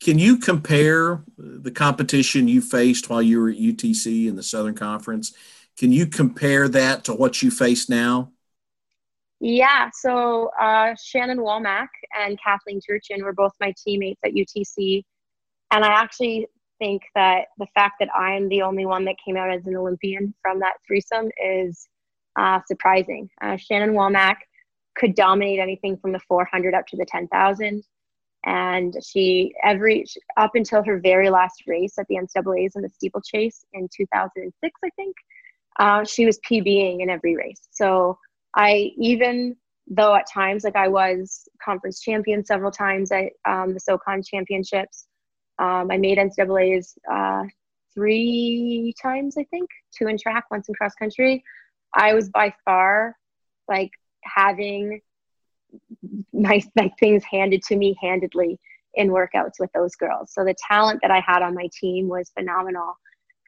Can 0.00 0.18
you 0.18 0.36
compare 0.36 1.24
the 1.38 1.70
competition 1.70 2.46
you 2.46 2.60
faced 2.60 3.08
while 3.08 3.22
you 3.22 3.40
were 3.40 3.48
at 3.48 3.56
UTC 3.56 4.28
in 4.28 4.36
the 4.36 4.42
Southern 4.42 4.74
Conference? 4.74 5.32
Can 5.78 5.92
you 5.92 6.06
compare 6.06 6.68
that 6.68 7.04
to 7.04 7.14
what 7.14 7.42
you 7.42 7.50
face 7.50 7.88
now? 7.88 8.30
Yeah, 9.40 9.90
so 9.92 10.50
uh, 10.60 10.94
Shannon 11.02 11.38
Womack 11.38 11.88
and 12.18 12.38
Kathleen 12.42 12.80
Turchin 12.80 13.24
were 13.24 13.32
both 13.32 13.52
my 13.60 13.74
teammates 13.84 14.20
at 14.24 14.32
UTC. 14.32 15.02
And 15.70 15.84
I 15.84 15.88
actually 15.88 16.46
think 16.78 17.02
that 17.14 17.46
the 17.58 17.66
fact 17.74 17.94
that 18.00 18.08
I'm 18.14 18.48
the 18.48 18.62
only 18.62 18.86
one 18.86 19.04
that 19.06 19.16
came 19.24 19.36
out 19.36 19.50
as 19.50 19.66
an 19.66 19.76
Olympian 19.76 20.34
from 20.42 20.60
that 20.60 20.74
threesome 20.86 21.30
is 21.42 21.88
uh, 22.36 22.60
surprising. 22.66 23.28
Uh, 23.42 23.56
Shannon 23.56 23.94
Womack 23.94 24.36
could 24.96 25.14
dominate 25.14 25.58
anything 25.58 25.96
from 25.96 26.12
the 26.12 26.20
400 26.20 26.74
up 26.74 26.86
to 26.88 26.96
the 26.96 27.06
10,000 27.06 27.82
and 28.44 28.94
she 29.02 29.54
every 29.62 30.04
up 30.36 30.50
until 30.54 30.82
her 30.84 31.00
very 31.00 31.30
last 31.30 31.62
race 31.66 31.98
at 31.98 32.06
the 32.08 32.16
NCAA's 32.16 32.76
in 32.76 32.82
the 32.82 32.90
steeplechase 32.90 33.64
in 33.72 33.88
2006, 33.94 34.80
I 34.84 34.90
think, 34.96 35.16
uh, 35.78 36.04
she 36.04 36.26
was 36.26 36.38
PBing 36.48 37.00
in 37.00 37.10
every 37.10 37.36
race. 37.36 37.68
So 37.70 38.18
I 38.54 38.92
even 38.98 39.56
though 39.86 40.14
at 40.14 40.30
times 40.30 40.64
like 40.64 40.76
I 40.76 40.88
was 40.88 41.48
conference 41.62 42.00
champion 42.00 42.44
several 42.44 42.70
times 42.70 43.12
at 43.12 43.30
um, 43.46 43.74
the 43.74 43.80
SoCon 43.80 44.22
championships, 44.22 45.06
um, 45.58 45.90
I 45.90 45.98
made 45.98 46.18
NCAA's 46.18 46.96
uh, 47.10 47.44
three 47.94 48.94
times, 49.00 49.36
I 49.38 49.44
think, 49.44 49.70
two 49.96 50.08
in 50.08 50.18
track, 50.18 50.44
once 50.50 50.68
in 50.68 50.74
cross 50.74 50.94
country. 50.94 51.44
I 51.94 52.14
was 52.14 52.28
by 52.28 52.54
far 52.64 53.16
like 53.68 53.90
having 54.24 55.00
nice 56.32 56.66
like 56.76 56.92
things 56.98 57.22
handed 57.24 57.62
to 57.64 57.76
me 57.76 57.96
handedly 58.00 58.58
in 58.94 59.08
workouts 59.08 59.58
with 59.58 59.70
those 59.72 59.94
girls. 59.96 60.32
So 60.32 60.44
the 60.44 60.54
talent 60.68 61.00
that 61.02 61.10
I 61.10 61.20
had 61.20 61.42
on 61.42 61.54
my 61.54 61.68
team 61.72 62.08
was 62.08 62.30
phenomenal. 62.36 62.96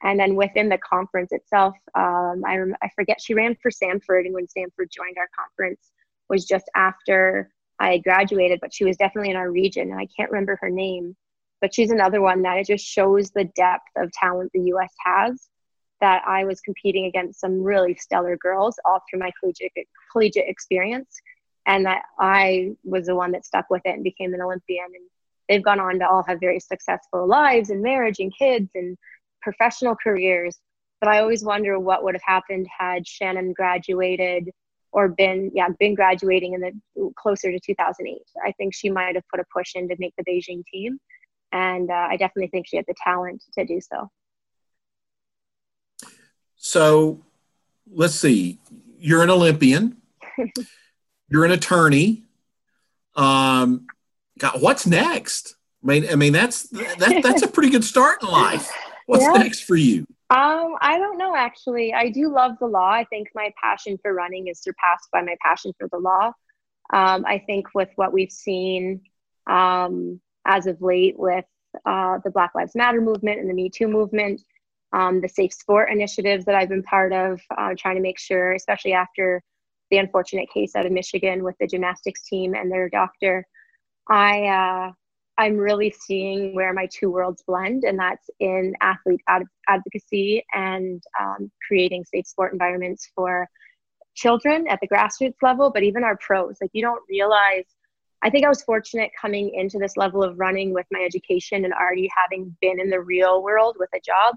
And 0.03 0.19
then 0.19 0.35
within 0.35 0.69
the 0.69 0.77
conference 0.77 1.31
itself, 1.31 1.75
um, 1.95 2.43
I, 2.45 2.59
I 2.81 2.89
forget 2.95 3.19
she 3.19 3.33
ran 3.33 3.57
for 3.61 3.71
Samford, 3.71 4.25
and 4.25 4.33
when 4.33 4.45
Samford 4.45 4.91
joined 4.91 5.17
our 5.17 5.29
conference 5.35 5.91
was 6.29 6.45
just 6.45 6.69
after 6.75 7.49
I 7.79 7.99
graduated, 7.99 8.59
but 8.61 8.73
she 8.73 8.85
was 8.85 8.97
definitely 8.97 9.31
in 9.31 9.37
our 9.37 9.49
region, 9.49 9.91
and 9.91 9.99
I 9.99 10.07
can't 10.15 10.31
remember 10.31 10.57
her 10.61 10.69
name. 10.69 11.15
But 11.61 11.73
she's 11.73 11.91
another 11.91 12.21
one 12.21 12.43
that 12.43 12.57
it 12.57 12.67
just 12.67 12.85
shows 12.85 13.31
the 13.31 13.45
depth 13.55 13.89
of 13.95 14.11
talent 14.11 14.51
the 14.53 14.61
U.S. 14.61 14.93
has. 15.05 15.47
That 15.99 16.21
I 16.27 16.43
was 16.43 16.61
competing 16.61 17.05
against 17.05 17.39
some 17.39 17.63
really 17.63 17.95
stellar 17.95 18.37
girls 18.37 18.77
all 18.85 19.01
through 19.09 19.19
my 19.19 19.31
collegiate 19.39 19.71
collegiate 20.11 20.47
experience, 20.47 21.19
and 21.65 21.85
that 21.87 22.03
I 22.19 22.75
was 22.83 23.07
the 23.07 23.15
one 23.15 23.31
that 23.31 23.45
stuck 23.45 23.71
with 23.71 23.81
it 23.85 23.95
and 23.95 24.03
became 24.03 24.33
an 24.35 24.41
Olympian. 24.41 24.85
And 24.85 25.09
they've 25.49 25.63
gone 25.63 25.79
on 25.79 25.97
to 25.99 26.07
all 26.07 26.23
have 26.23 26.39
very 26.39 26.59
successful 26.59 27.25
lives 27.25 27.71
and 27.71 27.81
marriage 27.81 28.19
and 28.19 28.31
kids 28.37 28.69
and 28.75 28.95
professional 29.41 29.95
careers. 29.95 30.59
But 31.01 31.09
I 31.09 31.19
always 31.19 31.43
wonder 31.43 31.79
what 31.79 32.03
would 32.03 32.15
have 32.15 32.23
happened 32.23 32.67
had 32.75 33.07
Shannon 33.07 33.53
graduated 33.53 34.51
or 34.91 35.07
been 35.07 35.51
yeah 35.53 35.69
been 35.79 35.95
graduating 35.95 36.53
in 36.53 36.61
the 36.61 37.11
closer 37.15 37.51
to 37.51 37.59
2008. 37.59 38.21
I 38.43 38.51
think 38.53 38.73
she 38.73 38.89
might 38.89 39.15
have 39.15 39.27
put 39.29 39.39
a 39.39 39.45
push 39.53 39.75
in 39.75 39.87
to 39.89 39.95
make 39.99 40.13
the 40.17 40.23
Beijing 40.23 40.63
team, 40.65 40.99
and 41.51 41.89
uh, 41.89 42.07
I 42.09 42.17
definitely 42.17 42.47
think 42.47 42.67
she 42.67 42.77
had 42.77 42.85
the 42.87 42.95
talent 43.03 43.43
to 43.57 43.65
do 43.65 43.79
so. 43.81 44.09
So, 46.55 47.21
let's 47.91 48.15
see. 48.15 48.59
You're 48.99 49.23
an 49.23 49.29
Olympian. 49.29 49.97
you're 51.29 51.45
an 51.45 51.51
attorney. 51.51 52.23
Um, 53.15 53.87
God, 54.37 54.61
what's 54.61 54.85
next? 54.85 55.55
I 55.83 55.87
mean, 55.87 56.09
I 56.09 56.15
mean 56.15 56.33
that's 56.33 56.63
that, 56.69 57.21
that's 57.23 57.41
a 57.41 57.47
pretty 57.47 57.69
good 57.69 57.83
start 57.83 58.21
in 58.21 58.29
life. 58.29 58.71
What's 59.05 59.23
yeah. 59.23 59.33
next 59.33 59.63
for 59.63 59.75
you? 59.75 60.05
Um, 60.29 60.75
I 60.81 60.97
don't 60.97 61.17
know 61.17 61.35
actually. 61.35 61.93
I 61.93 62.09
do 62.09 62.29
love 62.29 62.53
the 62.59 62.65
law. 62.65 62.91
I 62.91 63.05
think 63.05 63.29
my 63.33 63.51
passion 63.61 63.97
for 64.01 64.13
running 64.13 64.47
is 64.47 64.61
surpassed 64.61 65.07
by 65.11 65.21
my 65.21 65.35
passion 65.41 65.71
for 65.79 65.87
the 65.91 65.99
law. 65.99 66.33
Um, 66.93 67.25
I 67.25 67.41
think 67.45 67.67
with 67.73 67.89
what 67.95 68.11
we've 68.11 68.31
seen 68.31 69.01
um, 69.49 70.19
as 70.47 70.65
of 70.65 70.81
late 70.81 71.17
with 71.19 71.45
uh, 71.85 72.17
the 72.23 72.31
Black 72.31 72.51
Lives 72.55 72.75
Matter 72.75 73.01
movement 73.01 73.39
and 73.39 73.49
the 73.49 73.53
Me 73.53 73.69
Too 73.69 73.87
movement, 73.87 74.41
um, 74.93 75.21
the 75.21 75.27
safe 75.27 75.53
sport 75.53 75.91
initiatives 75.91 76.45
that 76.45 76.55
I've 76.55 76.69
been 76.69 76.83
part 76.83 77.13
of, 77.13 77.41
uh, 77.57 77.73
trying 77.77 77.95
to 77.95 78.01
make 78.01 78.17
sure, 78.17 78.53
especially 78.53 78.93
after 78.93 79.43
the 79.91 79.97
unfortunate 79.97 80.49
case 80.53 80.75
out 80.75 80.85
of 80.85 80.91
Michigan 80.91 81.43
with 81.43 81.55
the 81.59 81.67
gymnastics 81.67 82.23
team 82.27 82.55
and 82.55 82.71
their 82.71 82.89
doctor. 82.89 83.45
I 84.09 84.45
uh, 84.47 84.91
I'm 85.37 85.57
really 85.57 85.91
seeing 85.91 86.55
where 86.55 86.73
my 86.73 86.87
two 86.91 87.11
worlds 87.11 87.43
blend, 87.45 87.83
and 87.83 87.99
that's 87.99 88.29
in 88.39 88.73
athlete 88.81 89.21
ad- 89.27 89.43
advocacy 89.67 90.43
and 90.53 91.03
um, 91.19 91.51
creating 91.67 92.05
safe 92.05 92.25
sport 92.25 92.53
environments 92.53 93.11
for 93.13 93.47
children 94.15 94.67
at 94.67 94.79
the 94.81 94.87
grassroots 94.87 95.35
level, 95.43 95.69
but 95.71 95.83
even 95.83 96.03
our 96.03 96.17
pros. 96.17 96.57
Like 96.61 96.71
you 96.73 96.81
don't 96.81 97.03
realize. 97.09 97.65
I 98.23 98.29
think 98.29 98.45
I 98.45 98.49
was 98.49 98.63
fortunate 98.63 99.11
coming 99.19 99.53
into 99.53 99.77
this 99.77 99.95
level 99.95 100.23
of 100.23 100.39
running 100.39 100.73
with 100.73 100.85
my 100.91 101.01
education 101.01 101.65
and 101.65 101.73
already 101.73 102.09
having 102.15 102.55
been 102.61 102.79
in 102.79 102.89
the 102.89 102.99
real 102.99 103.43
world 103.43 103.77
with 103.79 103.89
a 103.93 103.99
job 103.99 104.35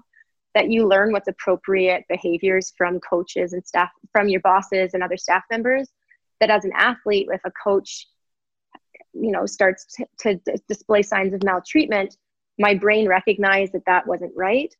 that 0.53 0.69
you 0.69 0.87
learn 0.87 1.11
what's 1.11 1.27
appropriate 1.27 2.03
behaviors 2.09 2.73
from 2.77 2.99
coaches 2.99 3.53
and 3.53 3.65
staff 3.65 3.89
from 4.11 4.27
your 4.27 4.41
bosses 4.41 4.93
and 4.93 5.01
other 5.01 5.17
staff 5.17 5.43
members 5.49 5.89
that 6.39 6.49
as 6.49 6.65
an 6.65 6.71
athlete 6.75 7.27
if 7.31 7.41
a 7.45 7.51
coach 7.63 8.07
you 9.13 9.31
know 9.31 9.45
starts 9.45 9.85
to, 10.19 10.35
to 10.35 10.57
display 10.67 11.01
signs 11.01 11.33
of 11.33 11.43
maltreatment 11.43 12.15
my 12.61 12.73
brain 12.75 13.07
recognized 13.07 13.73
that 13.73 13.85
that 13.87 14.07
wasn't 14.07 14.33
right. 14.35 14.73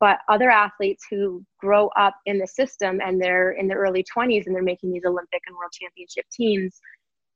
But 0.00 0.18
other 0.28 0.50
athletes 0.50 1.04
who 1.10 1.44
grow 1.58 1.88
up 1.96 2.14
in 2.26 2.38
the 2.38 2.46
system 2.46 3.00
and 3.04 3.20
they're 3.20 3.52
in 3.52 3.68
their 3.68 3.78
early 3.78 4.04
20s 4.04 4.46
and 4.46 4.54
they're 4.54 4.62
making 4.62 4.92
these 4.92 5.04
olympic 5.06 5.40
and 5.46 5.56
world 5.56 5.72
championship 5.72 6.26
teams 6.32 6.80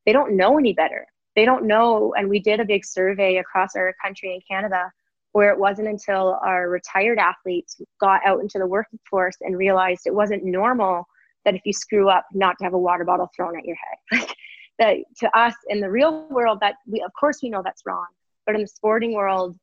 they 0.08 0.12
don't 0.14 0.38
know 0.38 0.58
any 0.58 0.72
better. 0.72 1.06
They 1.36 1.44
don't 1.44 1.66
know 1.66 2.14
and 2.16 2.30
we 2.30 2.40
did 2.40 2.60
a 2.60 2.64
big 2.64 2.82
survey 2.82 3.36
across 3.36 3.76
our 3.76 3.94
country 4.02 4.34
in 4.34 4.40
canada 4.50 4.90
where 5.32 5.50
it 5.50 5.58
wasn't 5.58 5.86
until 5.86 6.40
our 6.42 6.70
retired 6.70 7.18
athletes 7.18 7.78
got 8.00 8.22
out 8.24 8.40
into 8.40 8.58
the 8.58 8.66
workforce 8.66 9.36
and 9.42 9.58
realized 9.58 10.06
it 10.06 10.14
wasn't 10.14 10.42
normal 10.42 11.06
that 11.44 11.54
if 11.54 11.60
you 11.66 11.74
screw 11.74 12.08
up 12.08 12.24
not 12.32 12.56
to 12.56 12.64
have 12.64 12.72
a 12.72 12.78
water 12.78 13.04
bottle 13.04 13.28
thrown 13.36 13.58
at 13.58 13.66
your 13.66 13.76
head. 13.76 14.20
Like 14.20 14.34
that 14.78 14.96
to 15.18 15.38
us 15.38 15.54
in 15.68 15.80
the 15.80 15.90
real 15.90 16.26
world 16.30 16.60
that 16.62 16.76
we 16.86 17.02
of 17.02 17.12
course 17.12 17.40
we 17.42 17.50
know 17.50 17.60
that's 17.62 17.82
wrong 17.84 18.06
but 18.46 18.54
in 18.54 18.62
the 18.62 18.66
sporting 18.66 19.12
world 19.12 19.58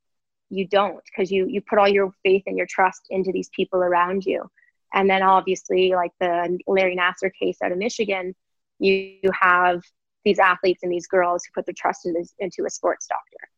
you 0.51 0.67
don't 0.67 1.01
because 1.05 1.31
you 1.31 1.47
you 1.47 1.59
put 1.59 1.79
all 1.79 1.87
your 1.87 2.11
faith 2.21 2.43
and 2.45 2.55
your 2.55 2.67
trust 2.69 3.07
into 3.09 3.31
these 3.31 3.49
people 3.49 3.79
around 3.79 4.25
you. 4.25 4.47
And 4.93 5.09
then 5.09 5.23
obviously 5.23 5.95
like 5.95 6.11
the 6.19 6.59
larry 6.67 6.95
nassar 6.95 7.31
case 7.33 7.57
out 7.63 7.71
of 7.71 7.79
michigan 7.79 8.35
you 8.79 9.31
have 9.41 9.81
these 10.25 10.39
athletes 10.39 10.83
and 10.83 10.91
these 10.91 11.07
girls 11.07 11.45
who 11.45 11.51
put 11.53 11.65
their 11.65 11.75
trust 11.77 12.05
in 12.05 12.13
this, 12.13 12.33
into 12.39 12.65
a 12.65 12.69
sports 12.69 13.07
doctor 13.07 13.49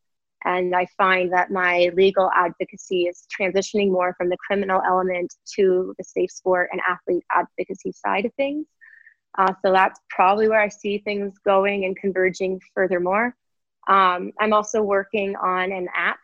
and 0.44 0.74
i 0.76 0.86
find 0.96 1.32
that 1.32 1.50
my 1.50 1.90
legal 1.94 2.30
advocacy 2.36 3.02
is 3.04 3.26
transitioning 3.36 3.90
more 3.90 4.14
from 4.16 4.28
the 4.28 4.36
criminal 4.46 4.80
element 4.86 5.34
to 5.52 5.94
the 5.98 6.04
safe 6.04 6.30
sport 6.30 6.68
and 6.70 6.80
athlete 6.88 7.24
advocacy 7.32 7.90
side 7.92 8.24
of 8.24 8.32
things 8.34 8.66
uh, 9.38 9.52
so 9.64 9.72
that's 9.72 10.00
probably 10.10 10.48
where 10.48 10.60
I 10.60 10.68
see 10.68 10.98
things 10.98 11.34
going 11.44 11.84
and 11.84 11.96
converging 11.96 12.60
furthermore. 12.74 13.36
Um, 13.86 14.32
I'm 14.40 14.52
also 14.52 14.82
working 14.82 15.36
on 15.36 15.70
an 15.72 15.88
app 15.94 16.18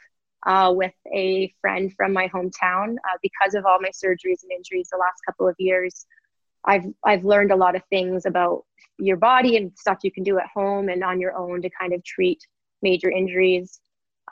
uh, 0.46 0.72
with 0.74 0.92
a 1.14 1.54
friend 1.60 1.92
from 1.96 2.12
my 2.12 2.28
hometown 2.28 2.96
uh, 2.96 3.18
because 3.22 3.54
of 3.54 3.64
all 3.64 3.78
my 3.80 3.90
surgeries 3.90 4.42
and 4.42 4.52
injuries 4.54 4.88
the 4.90 4.98
last 4.98 5.20
couple 5.24 5.48
of 5.48 5.54
years. 5.58 6.06
I've 6.64 6.84
I've 7.04 7.24
learned 7.24 7.52
a 7.52 7.56
lot 7.56 7.76
of 7.76 7.82
things 7.90 8.26
about 8.26 8.64
your 8.98 9.16
body 9.16 9.56
and 9.56 9.72
stuff 9.76 9.98
you 10.02 10.12
can 10.12 10.22
do 10.22 10.38
at 10.38 10.46
home 10.54 10.88
and 10.88 11.02
on 11.02 11.20
your 11.20 11.36
own 11.36 11.62
to 11.62 11.70
kind 11.70 11.92
of 11.92 12.04
treat 12.04 12.40
major 12.82 13.10
injuries 13.10 13.80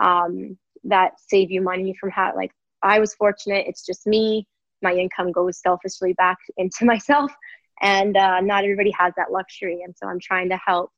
um, 0.01 0.57
that 0.85 1.13
save 1.19 1.51
you 1.51 1.61
money 1.61 1.95
from 2.01 2.11
how 2.11 2.33
like 2.37 2.53
I 2.83 2.99
was 3.01 3.15
fortunate. 3.15 3.67
It's 3.67 3.85
just 3.85 4.07
me. 4.07 4.47
My 4.83 4.95
income 4.95 5.33
goes 5.33 5.61
selfishly 5.61 6.13
back 6.15 6.39
into 6.57 6.85
myself 6.85 7.33
and 7.83 8.17
uh, 8.17 8.41
not 8.41 8.65
everybody 8.65 8.93
has 8.93 9.13
that 9.17 9.31
luxury 9.31 9.83
and 9.85 9.95
so 9.97 10.07
i'm 10.07 10.21
trying 10.21 10.49
to 10.49 10.59
help 10.65 10.91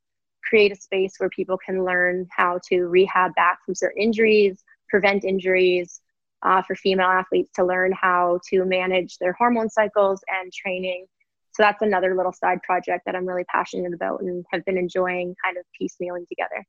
create 0.48 0.70
a 0.70 0.76
space 0.76 1.14
where 1.18 1.30
people 1.30 1.58
can 1.64 1.84
learn 1.84 2.26
how 2.30 2.60
to 2.68 2.84
rehab 2.84 3.34
back 3.34 3.58
from 3.64 3.74
certain 3.74 4.02
injuries 4.02 4.62
prevent 4.88 5.24
injuries 5.24 6.00
uh, 6.42 6.60
for 6.62 6.76
female 6.76 7.06
athletes 7.06 7.50
to 7.54 7.64
learn 7.64 7.90
how 7.92 8.38
to 8.48 8.64
manage 8.66 9.16
their 9.18 9.32
hormone 9.32 9.70
cycles 9.70 10.20
and 10.28 10.52
training 10.52 11.06
so 11.54 11.62
that's 11.62 11.82
another 11.82 12.14
little 12.14 12.32
side 12.32 12.62
project 12.62 13.04
that 13.06 13.14
i'm 13.14 13.26
really 13.26 13.44
passionate 13.44 13.94
about 13.94 14.20
and 14.20 14.44
have 14.52 14.64
been 14.64 14.78
enjoying 14.78 15.34
kind 15.44 15.56
of 15.56 15.64
piecemealing 15.80 16.26
together 16.28 16.64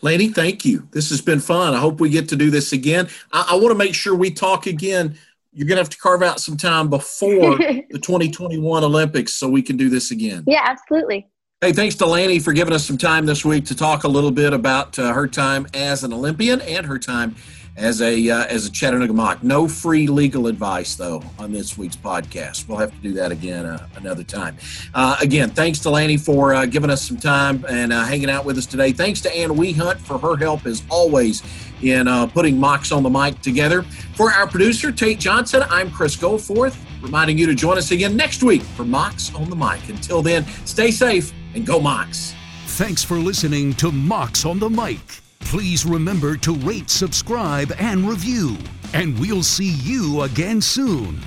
Lanni, 0.00 0.28
thank 0.28 0.64
you. 0.64 0.88
This 0.92 1.10
has 1.10 1.20
been 1.20 1.40
fun. 1.40 1.74
I 1.74 1.78
hope 1.78 2.00
we 2.00 2.08
get 2.08 2.30
to 2.30 2.36
do 2.36 2.50
this 2.50 2.72
again. 2.72 3.08
I, 3.32 3.48
I 3.50 3.54
want 3.56 3.68
to 3.68 3.74
make 3.74 3.94
sure 3.94 4.14
we 4.14 4.30
talk 4.30 4.66
again 4.66 5.18
you're 5.52 5.66
going 5.66 5.76
to 5.76 5.82
have 5.82 5.90
to 5.90 5.98
carve 5.98 6.22
out 6.22 6.40
some 6.40 6.56
time 6.56 6.88
before 6.88 7.56
the 7.90 7.98
2021 8.00 8.84
Olympics 8.84 9.34
so 9.34 9.48
we 9.48 9.62
can 9.62 9.76
do 9.76 9.88
this 9.88 10.10
again. 10.10 10.44
Yeah, 10.46 10.62
absolutely. 10.64 11.28
Hey, 11.60 11.72
thanks 11.72 11.96
to 11.96 12.06
Lanni 12.06 12.38
for 12.38 12.52
giving 12.52 12.72
us 12.72 12.84
some 12.84 12.98
time 12.98 13.26
this 13.26 13.44
week 13.44 13.64
to 13.66 13.74
talk 13.74 14.04
a 14.04 14.08
little 14.08 14.30
bit 14.30 14.52
about 14.52 14.96
uh, 14.98 15.12
her 15.12 15.26
time 15.26 15.66
as 15.74 16.04
an 16.04 16.12
Olympian 16.12 16.60
and 16.60 16.86
her 16.86 16.98
time 16.98 17.34
as 17.78 18.02
a 18.02 18.28
uh, 18.28 18.44
as 18.46 18.66
a 18.66 18.70
Chattanooga 18.70 19.12
Moc. 19.12 19.42
No 19.42 19.68
free 19.68 20.06
legal 20.06 20.48
advice 20.48 20.96
though 20.96 21.22
on 21.38 21.52
this 21.52 21.78
week's 21.78 21.96
podcast. 21.96 22.68
We'll 22.68 22.78
have 22.78 22.90
to 22.90 22.98
do 22.98 23.12
that 23.14 23.32
again 23.32 23.64
uh, 23.64 23.86
another 23.96 24.24
time. 24.24 24.56
Uh, 24.92 25.16
again, 25.20 25.50
thanks 25.50 25.78
to 25.80 25.90
Lanni 25.90 26.16
for 26.16 26.54
uh, 26.54 26.66
giving 26.66 26.90
us 26.90 27.06
some 27.06 27.16
time 27.16 27.64
and 27.68 27.92
uh, 27.92 28.04
hanging 28.04 28.30
out 28.30 28.44
with 28.44 28.58
us 28.58 28.66
today. 28.66 28.92
Thanks 28.92 29.20
to 29.22 29.34
Ann 29.34 29.50
Wehunt 29.50 29.98
for 29.98 30.18
her 30.18 30.36
help 30.36 30.66
as 30.66 30.82
always 30.90 31.42
in 31.82 32.08
uh, 32.08 32.26
putting 32.26 32.56
Mocs 32.56 32.94
on 32.94 33.02
the 33.02 33.10
mic 33.10 33.40
together. 33.40 33.82
For 34.14 34.32
our 34.32 34.48
producer 34.48 34.90
Tate 34.90 35.20
Johnson, 35.20 35.62
I'm 35.70 35.90
Chris 35.90 36.16
Goforth, 36.16 36.76
reminding 37.00 37.38
you 37.38 37.46
to 37.46 37.54
join 37.54 37.78
us 37.78 37.92
again 37.92 38.16
next 38.16 38.42
week 38.42 38.62
for 38.62 38.84
Mocs 38.84 39.34
on 39.38 39.48
the 39.48 39.56
mic. 39.56 39.88
Until 39.88 40.20
then, 40.20 40.44
stay 40.64 40.90
safe 40.90 41.32
and 41.54 41.64
go 41.64 41.78
Mocs. 41.78 42.34
Thanks 42.66 43.02
for 43.02 43.16
listening 43.16 43.74
to 43.74 43.90
Mocs 43.90 44.48
on 44.48 44.58
the 44.58 44.68
mic. 44.68 44.98
Please 45.40 45.86
remember 45.86 46.36
to 46.36 46.54
rate, 46.54 46.90
subscribe, 46.90 47.72
and 47.78 48.08
review. 48.08 48.56
And 48.92 49.18
we'll 49.18 49.42
see 49.42 49.72
you 49.82 50.22
again 50.22 50.60
soon. 50.60 51.20